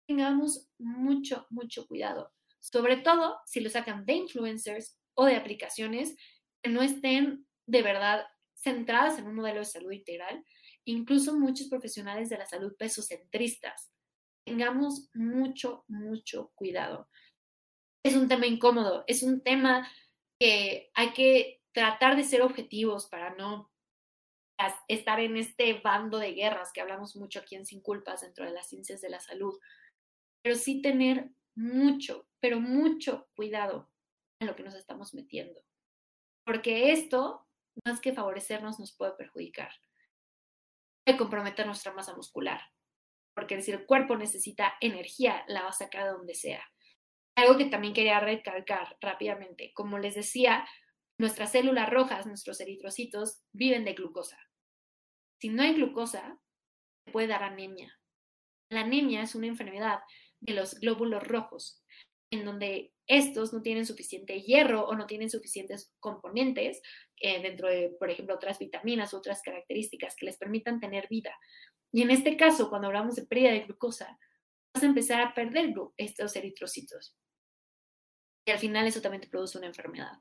Tengamos 0.07 0.69
mucho, 0.77 1.45
mucho 1.49 1.87
cuidado, 1.87 2.33
sobre 2.59 2.97
todo 2.97 3.37
si 3.45 3.59
lo 3.59 3.69
sacan 3.69 4.05
de 4.05 4.13
influencers 4.13 4.97
o 5.15 5.25
de 5.25 5.35
aplicaciones 5.35 6.15
que 6.61 6.69
no 6.69 6.81
estén 6.81 7.47
de 7.67 7.81
verdad 7.81 8.25
centradas 8.55 9.19
en 9.19 9.27
un 9.27 9.35
modelo 9.35 9.59
de 9.59 9.65
salud 9.65 9.91
integral, 9.91 10.43
incluso 10.85 11.37
muchos 11.37 11.67
profesionales 11.67 12.29
de 12.29 12.37
la 12.37 12.45
salud 12.45 12.75
pesocentristas. 12.77 13.91
Tengamos 14.45 15.09
mucho, 15.13 15.83
mucho 15.87 16.51
cuidado. 16.55 17.09
Es 18.03 18.15
un 18.15 18.27
tema 18.27 18.45
incómodo, 18.45 19.03
es 19.07 19.23
un 19.23 19.41
tema 19.41 19.89
que 20.39 20.91
hay 20.93 21.13
que 21.13 21.61
tratar 21.71 22.15
de 22.15 22.23
ser 22.23 22.41
objetivos 22.41 23.07
para 23.07 23.35
no 23.35 23.71
estar 24.87 25.19
en 25.19 25.37
este 25.37 25.73
bando 25.81 26.17
de 26.17 26.33
guerras 26.33 26.71
que 26.71 26.81
hablamos 26.81 27.15
mucho 27.15 27.39
aquí 27.39 27.55
en 27.55 27.65
Sin 27.65 27.81
Culpas 27.81 28.21
dentro 28.21 28.45
de 28.45 28.51
las 28.51 28.69
ciencias 28.69 29.01
de 29.01 29.09
la 29.09 29.19
salud, 29.19 29.59
pero 30.41 30.55
sí 30.55 30.81
tener 30.81 31.29
mucho, 31.55 32.27
pero 32.39 32.59
mucho 32.59 33.27
cuidado 33.35 33.89
lo 34.45 34.55
que 34.55 34.63
nos 34.63 34.75
estamos 34.75 35.13
metiendo. 35.13 35.61
Porque 36.45 36.91
esto, 36.91 37.47
más 37.85 37.99
que 37.99 38.13
favorecernos, 38.13 38.79
nos 38.79 38.95
puede 38.95 39.13
perjudicar. 39.13 39.71
Puede 41.05 41.17
comprometer 41.17 41.65
nuestra 41.65 41.93
masa 41.93 42.15
muscular. 42.15 42.61
Porque 43.35 43.61
si 43.61 43.71
el 43.71 43.85
cuerpo 43.85 44.15
necesita 44.15 44.75
energía, 44.79 45.43
la 45.47 45.63
va 45.63 45.69
a 45.69 45.73
sacar 45.73 46.05
de 46.05 46.11
donde 46.11 46.35
sea. 46.35 46.63
Algo 47.35 47.57
que 47.57 47.65
también 47.65 47.93
quería 47.93 48.19
recalcar 48.19 48.97
rápidamente. 49.01 49.73
Como 49.73 49.99
les 49.99 50.15
decía, 50.15 50.65
nuestras 51.17 51.51
células 51.51 51.89
rojas, 51.89 52.25
nuestros 52.25 52.61
eritrocitos, 52.61 53.41
viven 53.51 53.83
de 53.83 53.93
glucosa. 53.93 54.37
Si 55.41 55.49
no 55.49 55.63
hay 55.63 55.73
glucosa, 55.73 56.39
puede 57.11 57.27
dar 57.27 57.43
anemia. 57.43 57.99
La 58.69 58.81
anemia 58.81 59.21
es 59.21 59.35
una 59.35 59.47
enfermedad 59.47 59.99
de 60.39 60.53
los 60.53 60.79
glóbulos 60.79 61.23
rojos, 61.23 61.83
en 62.39 62.45
donde 62.45 62.93
estos 63.07 63.53
no 63.53 63.61
tienen 63.61 63.85
suficiente 63.85 64.41
hierro 64.41 64.85
o 64.87 64.95
no 64.95 65.05
tienen 65.05 65.29
suficientes 65.29 65.93
componentes 65.99 66.81
eh, 67.17 67.41
dentro 67.41 67.67
de, 67.67 67.95
por 67.99 68.09
ejemplo, 68.09 68.35
otras 68.35 68.59
vitaminas, 68.59 69.13
otras 69.13 69.41
características 69.41 70.15
que 70.15 70.25
les 70.25 70.37
permitan 70.37 70.79
tener 70.79 71.07
vida. 71.07 71.37
Y 71.91 72.01
en 72.01 72.11
este 72.11 72.35
caso, 72.35 72.69
cuando 72.69 72.87
hablamos 72.87 73.15
de 73.15 73.25
pérdida 73.25 73.51
de 73.51 73.61
glucosa, 73.61 74.17
vas 74.73 74.83
a 74.83 74.87
empezar 74.87 75.21
a 75.21 75.33
perder 75.33 75.73
estos 75.97 76.35
eritrocitos. 76.35 77.15
Y 78.45 78.51
al 78.51 78.59
final 78.59 78.85
eso 78.87 79.01
también 79.01 79.21
te 79.21 79.29
produce 79.29 79.57
una 79.57 79.67
enfermedad. 79.67 80.11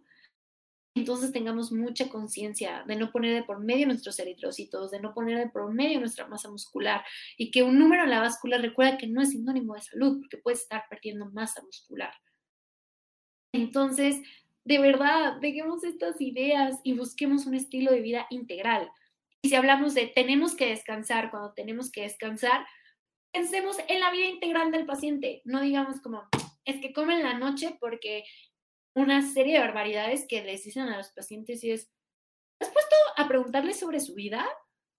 Entonces 0.95 1.33
tengamos 1.33 1.73
mucha 1.73 2.09
conciencia 2.09 2.85
de 2.87 2.95
no 2.95 3.11
poner 3.11 3.35
de 3.35 3.43
por 3.43 3.59
medio 3.59 3.87
nuestros 3.87 4.19
eritrocitos, 4.21 4.93
de 4.93 5.01
no 5.01 5.13
poner 5.13 5.39
de 5.39 5.49
por 5.49 5.73
medio 5.73 5.99
nuestra 5.99 6.29
masa 6.29 6.49
muscular 6.49 7.05
y 7.37 7.51
que 7.51 7.65
un 7.65 7.79
número 7.79 8.05
en 8.05 8.11
la 8.11 8.21
báscula 8.21 8.59
recuerda 8.59 8.97
que 8.97 9.09
no 9.09 9.21
es 9.21 9.31
sinónimo 9.31 9.75
de 9.75 9.83
salud 9.83 10.21
porque 10.21 10.39
puedes 10.39 10.61
estar 10.61 10.85
perdiendo 10.89 11.27
masa 11.27 11.63
muscular. 11.63 12.15
Entonces, 13.53 14.21
de 14.65 14.79
verdad, 14.79 15.35
dejemos 15.41 15.83
estas 15.83 16.21
ideas 16.21 16.79
y 16.85 16.95
busquemos 16.95 17.47
un 17.47 17.55
estilo 17.55 17.91
de 17.91 18.01
vida 18.01 18.27
integral. 18.31 18.89
Y 19.43 19.49
si 19.49 19.57
hablamos 19.57 19.95
de 19.95 20.07
tenemos 20.07 20.55
que 20.55 20.67
descansar 20.67 21.31
cuando 21.31 21.53
tenemos 21.55 21.91
que 21.91 22.03
descansar, 22.03 22.65
pensemos 23.33 23.77
en 23.89 23.99
la 23.99 24.13
vida 24.13 24.27
integral 24.27 24.71
del 24.71 24.87
paciente. 24.87 25.43
No 25.45 25.61
digamos 25.61 26.01
como, 26.01 26.23
es 26.65 26.81
que 26.81 26.93
come 26.93 27.15
en 27.15 27.25
la 27.25 27.35
noche 27.35 27.77
porque 27.81 28.25
una 28.95 29.23
serie 29.23 29.55
de 29.55 29.61
barbaridades 29.61 30.27
que 30.29 30.43
les 30.45 30.65
dicen 30.65 30.85
a 30.85 30.97
los 30.97 31.11
pacientes 31.11 31.63
y 31.65 31.73
es, 31.73 31.91
¿has 32.61 32.71
puesto 32.71 32.97
a 33.17 33.29
preguntarle 33.29 33.75
sobre 33.75 34.01
su 34.01 34.15
vida? 34.15 34.47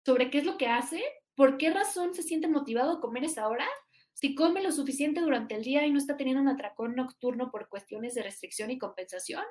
¿Sobre 0.05 0.29
qué 0.29 0.39
es 0.39 0.45
lo 0.45 0.58
que 0.58 0.67
hace? 0.67 1.03
¿Por 1.36 1.58
qué 1.58 1.71
razón 1.71 2.13
se 2.13 2.23
siente 2.23 2.47
motivado 2.47 2.97
a 2.97 3.01
comer 3.01 3.23
esa 3.23 3.47
hora? 3.47 3.67
Si 4.13 4.36
come 4.36 4.62
lo 4.62 4.71
suficiente 4.71 5.21
durante 5.21 5.55
el 5.55 5.63
día 5.63 5.86
y 5.86 5.91
no 5.91 5.97
está 5.97 6.15
teniendo 6.15 6.41
un 6.41 6.47
atracón 6.47 6.95
nocturno 6.95 7.51
por 7.51 7.69
cuestiones 7.69 8.15
de 8.15 8.23
restricción 8.23 8.71
y 8.71 8.77
compensación, 8.77 9.43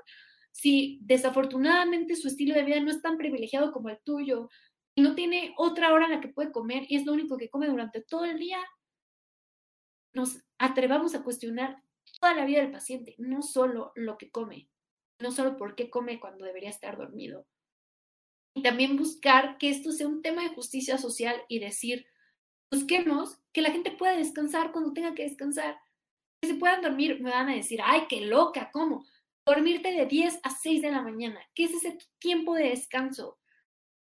si 0.53 1.01
desafortunadamente 1.03 2.15
su 2.15 2.29
estilo 2.29 2.55
de 2.55 2.63
vida 2.63 2.81
no 2.81 2.91
es 2.91 3.03
tan 3.03 3.19
privilegiado 3.19 3.73
como 3.73 3.89
el 3.89 3.99
tuyo 4.05 4.49
y 4.95 5.03
no 5.03 5.15
tiene 5.15 5.53
otra 5.59 5.93
hora 5.93 6.07
en 6.07 6.13
la 6.13 6.21
que 6.21 6.29
puede 6.29 6.53
comer 6.53 6.85
y 6.89 6.97
es 6.97 7.05
lo 7.05 7.13
único 7.13 7.37
que 7.37 7.51
come 7.51 7.67
durante 7.67 8.01
todo 8.01 8.25
el 8.25 8.39
día, 8.39 8.59
nos 10.13 10.39
atrevamos 10.59 11.15
a 11.15 11.25
cuestionar 11.25 11.83
toda 12.25 12.35
la 12.37 12.47
vida 12.47 12.63
del 12.63 12.73
paciente, 12.73 13.15
no 13.19 13.43
solo 13.43 13.93
lo 13.97 14.17
que 14.17 14.31
come, 14.31 14.71
no 15.21 15.31
solo 15.31 15.59
por 15.59 15.75
qué 15.75 15.91
come 15.91 16.19
cuando 16.19 16.47
debería 16.47 16.71
estar 16.71 16.97
dormido. 16.97 17.47
Y 18.57 18.63
también 18.63 18.97
buscar 18.97 19.59
que 19.59 19.69
esto 19.69 19.93
sea 19.93 20.09
un 20.09 20.23
tema 20.23 20.43
de 20.43 20.55
justicia 20.55 20.97
social 20.97 21.37
y 21.49 21.59
decir, 21.59 22.07
busquemos 22.73 23.39
que 23.53 23.61
la 23.61 23.73
gente 23.73 23.91
pueda 23.91 24.17
descansar 24.17 24.73
cuando 24.73 24.95
tenga 24.95 25.15
que 25.15 25.25
descansar. 25.25 25.77
Que 26.41 26.49
se 26.49 26.55
puedan 26.55 26.81
dormir, 26.81 27.21
me 27.21 27.29
van 27.29 27.51
a 27.51 27.57
decir, 27.57 27.81
ay, 27.85 28.05
qué 28.09 28.23
loca, 28.23 28.71
¿cómo? 28.73 29.05
Dormirte 29.45 29.93
de 29.93 30.07
10 30.07 30.41
a 30.45 30.49
6 30.49 30.81
de 30.81 30.91
la 30.93 31.03
mañana, 31.03 31.43
¿qué 31.55 31.65
es 31.65 31.75
ese 31.75 31.99
tiempo 32.19 32.55
de 32.55 32.71
descanso? 32.71 33.39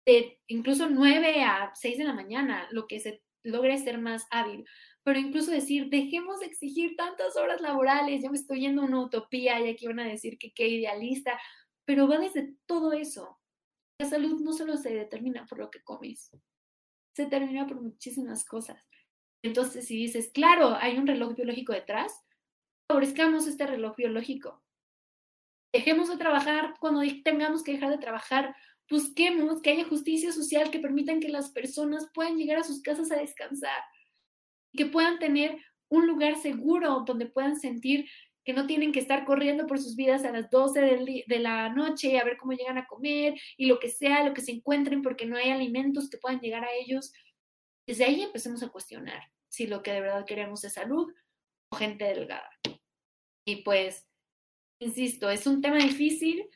De 0.05 0.37
incluso 0.47 0.89
9 0.89 1.43
a 1.43 1.71
6 1.75 1.97
de 1.97 2.03
la 2.03 2.13
mañana, 2.13 2.67
lo 2.71 2.87
que 2.87 2.99
se 2.99 3.23
logre 3.41 3.77
ser 3.77 3.99
más 3.99 4.27
hábil 4.31 4.65
pero 5.03 5.19
incluso 5.19 5.51
decir, 5.51 5.89
dejemos 5.89 6.39
de 6.39 6.45
exigir 6.45 6.95
tantas 6.95 7.35
horas 7.35 7.59
laborales, 7.61 8.23
yo 8.23 8.29
me 8.29 8.37
estoy 8.37 8.61
yendo 8.61 8.83
a 8.83 8.85
una 8.85 9.01
utopía 9.01 9.59
y 9.59 9.69
aquí 9.69 9.87
van 9.87 9.99
a 9.99 10.07
decir 10.07 10.37
que 10.37 10.53
qué 10.53 10.67
idealista, 10.67 11.39
pero 11.85 12.07
va 12.07 12.19
desde 12.19 12.53
todo 12.67 12.93
eso. 12.93 13.39
La 13.99 14.07
salud 14.07 14.39
no 14.41 14.53
solo 14.53 14.77
se 14.77 14.93
determina 14.93 15.45
por 15.45 15.59
lo 15.59 15.71
que 15.71 15.81
comes, 15.83 16.29
se 17.15 17.23
determina 17.23 17.67
por 17.67 17.81
muchísimas 17.81 18.45
cosas. 18.45 18.87
Entonces, 19.43 19.87
si 19.87 19.95
dices, 19.95 20.29
claro, 20.31 20.75
hay 20.75 20.97
un 20.97 21.07
reloj 21.07 21.35
biológico 21.35 21.73
detrás, 21.73 22.23
favorezcamos 22.87 23.47
este 23.47 23.65
reloj 23.65 23.95
biológico. 23.95 24.63
Dejemos 25.73 26.09
de 26.09 26.17
trabajar 26.17 26.75
cuando 26.79 27.01
tengamos 27.23 27.63
que 27.63 27.71
dejar 27.73 27.89
de 27.89 27.97
trabajar. 27.97 28.55
Busquemos 28.89 29.61
que 29.61 29.71
haya 29.71 29.85
justicia 29.85 30.31
social 30.31 30.69
que 30.69 30.79
permitan 30.79 31.21
que 31.21 31.29
las 31.29 31.49
personas 31.51 32.09
puedan 32.13 32.37
llegar 32.37 32.57
a 32.57 32.63
sus 32.63 32.81
casas 32.81 33.09
a 33.09 33.15
descansar 33.15 33.81
que 34.73 34.85
puedan 34.85 35.19
tener 35.19 35.57
un 35.89 36.07
lugar 36.07 36.37
seguro 36.37 37.03
donde 37.05 37.25
puedan 37.25 37.59
sentir 37.59 38.07
que 38.43 38.53
no 38.53 38.65
tienen 38.65 38.91
que 38.91 38.99
estar 38.99 39.25
corriendo 39.25 39.67
por 39.67 39.79
sus 39.79 39.95
vidas 39.95 40.25
a 40.25 40.31
las 40.31 40.49
12 40.49 41.23
de 41.27 41.39
la 41.39 41.69
noche 41.69 42.19
a 42.19 42.23
ver 42.23 42.37
cómo 42.37 42.53
llegan 42.53 42.77
a 42.77 42.87
comer 42.87 43.35
y 43.57 43.67
lo 43.67 43.79
que 43.79 43.89
sea, 43.89 44.23
lo 44.23 44.33
que 44.33 44.41
se 44.41 44.51
encuentren 44.51 45.01
porque 45.01 45.25
no 45.25 45.37
hay 45.37 45.51
alimentos 45.51 46.09
que 46.09 46.17
puedan 46.17 46.39
llegar 46.39 46.63
a 46.63 46.73
ellos. 46.73 47.13
Desde 47.85 48.05
ahí 48.05 48.21
empecemos 48.23 48.63
a 48.63 48.69
cuestionar 48.69 49.31
si 49.47 49.67
lo 49.67 49.83
que 49.83 49.91
de 49.91 50.01
verdad 50.01 50.25
queremos 50.25 50.63
es 50.63 50.73
salud 50.73 51.13
o 51.69 51.75
gente 51.75 52.05
delgada. 52.05 52.49
Y 53.45 53.57
pues, 53.57 54.07
insisto, 54.79 55.29
es 55.29 55.45
un 55.45 55.61
tema 55.61 55.77
difícil. 55.77 56.47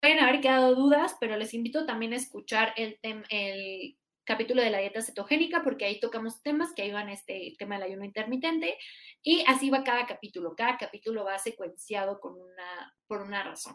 Pueden 0.00 0.20
haber 0.20 0.40
quedado 0.40 0.74
dudas, 0.76 1.16
pero 1.18 1.36
les 1.36 1.54
invito 1.54 1.84
también 1.84 2.12
a 2.12 2.16
escuchar 2.16 2.72
el, 2.76 2.98
el 3.02 3.97
capítulo 4.28 4.62
de 4.62 4.68
la 4.68 4.78
dieta 4.78 5.00
cetogénica, 5.00 5.62
porque 5.62 5.86
ahí 5.86 5.98
tocamos 5.98 6.42
temas 6.42 6.74
que 6.74 6.82
a 6.82 7.12
este 7.12 7.54
tema 7.58 7.76
del 7.76 7.84
ayuno 7.84 8.04
intermitente, 8.04 8.76
y 9.22 9.42
así 9.46 9.70
va 9.70 9.82
cada 9.82 10.04
capítulo. 10.06 10.54
Cada 10.54 10.76
capítulo 10.76 11.24
va 11.24 11.38
secuenciado 11.38 12.20
con 12.20 12.34
una, 12.34 12.94
por 13.06 13.22
una 13.22 13.42
razón. 13.42 13.74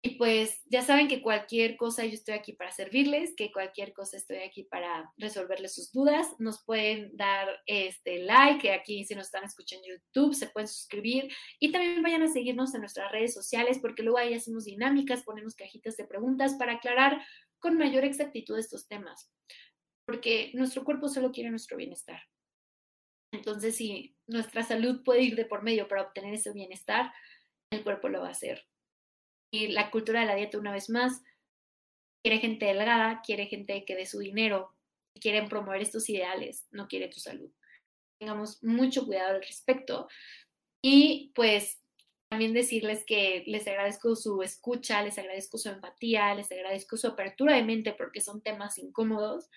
Y 0.00 0.10
pues 0.10 0.62
ya 0.66 0.82
saben 0.82 1.08
que 1.08 1.20
cualquier 1.20 1.76
cosa 1.76 2.04
yo 2.04 2.12
estoy 2.12 2.34
aquí 2.34 2.52
para 2.52 2.70
servirles, 2.70 3.34
que 3.34 3.50
cualquier 3.50 3.92
cosa 3.92 4.16
estoy 4.16 4.38
aquí 4.38 4.62
para 4.62 5.12
resolverles 5.16 5.74
sus 5.74 5.90
dudas. 5.90 6.36
Nos 6.38 6.62
pueden 6.62 7.16
dar 7.16 7.48
este 7.66 8.20
like, 8.20 8.70
aquí 8.70 9.04
si 9.04 9.16
nos 9.16 9.26
están 9.26 9.42
escuchando 9.42 9.84
en 9.88 9.94
YouTube, 9.94 10.34
se 10.34 10.46
pueden 10.46 10.68
suscribir 10.68 11.28
y 11.58 11.72
también 11.72 12.00
vayan 12.00 12.22
a 12.22 12.28
seguirnos 12.28 12.72
en 12.74 12.82
nuestras 12.82 13.10
redes 13.10 13.34
sociales 13.34 13.80
porque 13.82 14.04
luego 14.04 14.18
ahí 14.18 14.34
hacemos 14.34 14.66
dinámicas, 14.66 15.24
ponemos 15.24 15.56
cajitas 15.56 15.96
de 15.96 16.04
preguntas 16.04 16.54
para 16.54 16.74
aclarar 16.74 17.20
con 17.60 17.76
mayor 17.76 18.04
exactitud 18.04 18.58
estos 18.58 18.86
temas, 18.86 19.30
porque 20.06 20.50
nuestro 20.54 20.84
cuerpo 20.84 21.08
solo 21.08 21.32
quiere 21.32 21.50
nuestro 21.50 21.76
bienestar. 21.76 22.22
Entonces, 23.32 23.76
si 23.76 24.16
nuestra 24.26 24.62
salud 24.62 25.02
puede 25.04 25.22
ir 25.22 25.36
de 25.36 25.44
por 25.44 25.62
medio 25.62 25.86
para 25.86 26.02
obtener 26.02 26.34
ese 26.34 26.52
bienestar, 26.52 27.12
el 27.70 27.82
cuerpo 27.84 28.08
lo 28.08 28.20
va 28.20 28.28
a 28.28 28.32
hacer. 28.32 28.66
Y 29.52 29.68
la 29.68 29.90
cultura 29.90 30.20
de 30.20 30.26
la 30.26 30.34
dieta, 30.34 30.58
una 30.58 30.72
vez 30.72 30.88
más, 30.88 31.22
quiere 32.24 32.40
gente 32.40 32.66
delgada, 32.66 33.20
quiere 33.24 33.46
gente 33.46 33.84
que 33.84 33.96
dé 33.96 34.06
su 34.06 34.18
dinero, 34.18 34.74
quieren 35.20 35.48
promover 35.48 35.82
estos 35.82 36.08
ideales, 36.08 36.66
no 36.70 36.88
quiere 36.88 37.08
tu 37.08 37.20
salud. 37.20 37.50
Tengamos 38.20 38.62
mucho 38.62 39.04
cuidado 39.06 39.36
al 39.36 39.42
respecto. 39.42 40.08
Y 40.82 41.32
pues 41.34 41.82
también 42.28 42.52
decirles 42.52 43.04
que 43.06 43.42
les 43.46 43.66
agradezco 43.66 44.14
su 44.14 44.42
escucha, 44.42 45.02
les 45.02 45.18
agradezco 45.18 45.58
su 45.58 45.70
empatía, 45.70 46.34
les 46.34 46.50
agradezco 46.52 46.96
su 46.96 47.06
apertura 47.06 47.54
de 47.54 47.64
mente 47.64 47.92
porque 47.92 48.20
son 48.20 48.42
temas 48.42 48.78
incómodos 48.78 49.48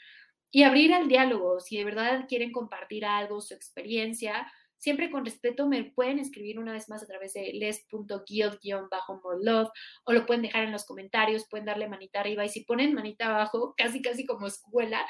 y 0.51 0.63
abrir 0.63 0.93
al 0.93 1.07
diálogo. 1.07 1.59
Si 1.59 1.77
de 1.77 1.85
verdad 1.85 2.25
quieren 2.27 2.51
compartir 2.51 3.05
algo, 3.05 3.41
su 3.41 3.53
experiencia, 3.53 4.51
siempre 4.77 5.11
con 5.11 5.25
respeto 5.25 5.67
me 5.67 5.83
pueden 5.83 6.19
escribir 6.19 6.59
una 6.59 6.73
vez 6.73 6.89
más 6.89 7.03
a 7.03 7.07
través 7.07 7.33
de 7.33 7.51
les.guild-more 7.53 9.69
o 10.05 10.13
lo 10.13 10.25
pueden 10.25 10.41
dejar 10.41 10.63
en 10.63 10.71
los 10.71 10.85
comentarios, 10.85 11.47
pueden 11.49 11.65
darle 11.65 11.87
manita 11.87 12.21
arriba 12.21 12.45
y 12.45 12.49
si 12.49 12.61
ponen 12.61 12.93
manita 12.93 13.27
abajo, 13.27 13.75
casi 13.77 14.01
casi 14.01 14.25
como 14.25 14.47
escuela, 14.47 15.05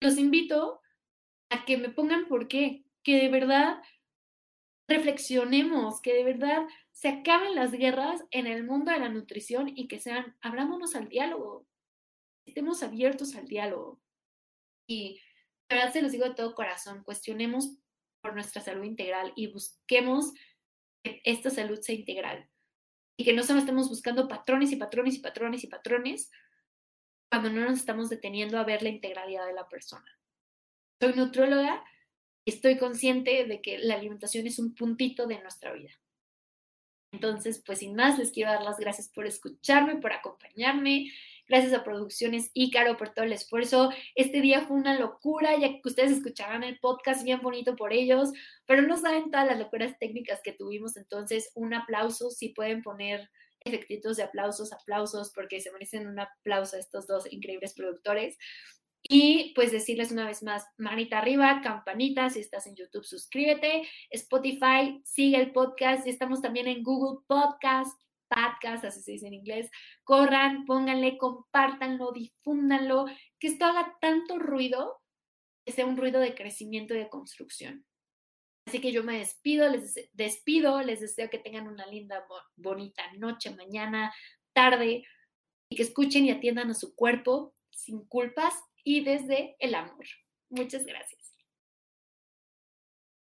los 0.00 0.18
invito 0.18 0.80
a 1.50 1.64
que 1.64 1.76
me 1.76 1.90
pongan 1.90 2.26
por 2.26 2.48
qué, 2.48 2.84
que 3.04 3.22
de 3.22 3.28
verdad 3.28 3.80
reflexionemos, 4.88 6.00
que 6.00 6.14
de 6.14 6.24
verdad 6.24 6.66
se 6.96 7.08
acaben 7.08 7.54
las 7.54 7.72
guerras 7.72 8.24
en 8.30 8.46
el 8.46 8.64
mundo 8.64 8.90
de 8.90 8.98
la 8.98 9.10
nutrición 9.10 9.70
y 9.76 9.86
que 9.86 10.00
sean, 10.00 10.34
abrámonos 10.40 10.94
al 10.94 11.10
diálogo, 11.10 11.66
estemos 12.46 12.82
abiertos 12.82 13.34
al 13.36 13.46
diálogo. 13.46 14.00
Y 14.88 15.20
de 15.68 15.76
verdad 15.76 15.92
se 15.92 16.00
los 16.00 16.12
digo 16.12 16.24
de 16.24 16.34
todo 16.34 16.54
corazón, 16.54 17.04
cuestionemos 17.04 17.76
por 18.22 18.32
nuestra 18.32 18.62
salud 18.62 18.84
integral 18.84 19.34
y 19.36 19.48
busquemos 19.48 20.32
que 21.04 21.20
esta 21.24 21.50
salud 21.50 21.78
sea 21.82 21.94
integral. 21.94 22.48
Y 23.18 23.26
que 23.26 23.34
no 23.34 23.42
solo 23.42 23.58
estemos 23.58 23.90
buscando 23.90 24.26
patrones 24.26 24.72
y 24.72 24.76
patrones 24.76 25.16
y 25.16 25.18
patrones 25.18 25.64
y 25.64 25.66
patrones 25.66 26.30
cuando 27.30 27.50
no 27.50 27.60
nos 27.60 27.78
estamos 27.78 28.08
deteniendo 28.08 28.58
a 28.58 28.64
ver 28.64 28.82
la 28.82 28.88
integralidad 28.88 29.46
de 29.46 29.52
la 29.52 29.68
persona. 29.68 30.18
Soy 30.98 31.12
nutrióloga 31.12 31.84
estoy 32.46 32.78
consciente 32.78 33.44
de 33.44 33.60
que 33.60 33.76
la 33.76 33.96
alimentación 33.96 34.46
es 34.46 34.58
un 34.58 34.74
puntito 34.74 35.26
de 35.26 35.42
nuestra 35.42 35.74
vida. 35.74 35.90
Entonces, 37.16 37.62
pues 37.64 37.78
sin 37.78 37.94
más, 37.94 38.18
les 38.18 38.30
quiero 38.30 38.52
dar 38.52 38.62
las 38.62 38.76
gracias 38.76 39.08
por 39.08 39.26
escucharme, 39.26 39.96
por 39.96 40.12
acompañarme. 40.12 41.10
Gracias 41.48 41.72
a 41.72 41.82
Producciones 41.82 42.50
Ícaro 42.52 42.98
por 42.98 43.14
todo 43.14 43.24
el 43.24 43.32
esfuerzo. 43.32 43.90
Este 44.14 44.42
día 44.42 44.66
fue 44.66 44.76
una 44.76 44.98
locura, 44.98 45.56
ya 45.56 45.68
que 45.68 45.80
ustedes 45.82 46.12
escucharán 46.12 46.62
el 46.62 46.78
podcast 46.78 47.24
bien 47.24 47.40
bonito 47.40 47.74
por 47.74 47.94
ellos, 47.94 48.32
pero 48.66 48.82
no 48.82 48.98
saben 48.98 49.30
todas 49.30 49.46
las 49.46 49.58
locuras 49.58 49.98
técnicas 49.98 50.40
que 50.44 50.52
tuvimos. 50.52 50.98
Entonces, 50.98 51.52
un 51.54 51.72
aplauso, 51.72 52.28
si 52.30 52.50
pueden 52.50 52.82
poner 52.82 53.30
efectitos 53.60 54.18
de 54.18 54.24
aplausos, 54.24 54.74
aplausos, 54.74 55.32
porque 55.34 55.62
se 55.62 55.72
merecen 55.72 56.06
un 56.06 56.18
aplauso 56.18 56.76
a 56.76 56.80
estos 56.80 57.06
dos 57.06 57.32
increíbles 57.32 57.72
productores. 57.72 58.36
Y 59.08 59.52
pues 59.54 59.70
decirles 59.70 60.10
una 60.10 60.26
vez 60.26 60.42
más, 60.42 60.66
manita 60.78 61.18
arriba, 61.18 61.60
campanita, 61.62 62.28
si 62.30 62.40
estás 62.40 62.66
en 62.66 62.74
YouTube, 62.74 63.04
suscríbete, 63.04 63.88
Spotify, 64.10 65.00
sigue 65.04 65.36
el 65.36 65.52
podcast, 65.52 66.06
y 66.06 66.10
estamos 66.10 66.40
también 66.42 66.66
en 66.66 66.82
Google 66.82 67.22
Podcast, 67.28 68.00
podcast, 68.28 68.84
así 68.84 69.02
se 69.02 69.12
dice 69.12 69.28
en 69.28 69.34
inglés, 69.34 69.70
corran, 70.02 70.64
pónganle, 70.64 71.18
compártanlo, 71.18 72.10
difúndanlo, 72.12 73.06
que 73.38 73.48
esto 73.48 73.64
haga 73.66 73.96
tanto 74.00 74.38
ruido, 74.38 75.00
que 75.64 75.72
sea 75.72 75.86
un 75.86 75.96
ruido 75.96 76.20
de 76.20 76.34
crecimiento 76.34 76.94
y 76.94 76.98
de 76.98 77.08
construcción. 77.08 77.86
Así 78.66 78.80
que 78.80 78.90
yo 78.90 79.04
me 79.04 79.18
despido, 79.18 79.68
les 79.68 79.94
despido, 80.14 80.82
les 80.82 81.00
deseo 81.00 81.30
que 81.30 81.38
tengan 81.38 81.68
una 81.68 81.86
linda, 81.86 82.26
bonita 82.56 83.04
noche, 83.12 83.54
mañana, 83.54 84.12
tarde 84.52 85.04
y 85.70 85.76
que 85.76 85.84
escuchen 85.84 86.24
y 86.24 86.32
atiendan 86.32 86.70
a 86.70 86.74
su 86.74 86.96
cuerpo 86.96 87.54
sin 87.70 88.04
culpas 88.06 88.54
y 88.86 89.02
desde 89.02 89.56
el 89.58 89.74
amor. 89.74 90.06
Muchas 90.48 90.86
gracias. 90.86 91.25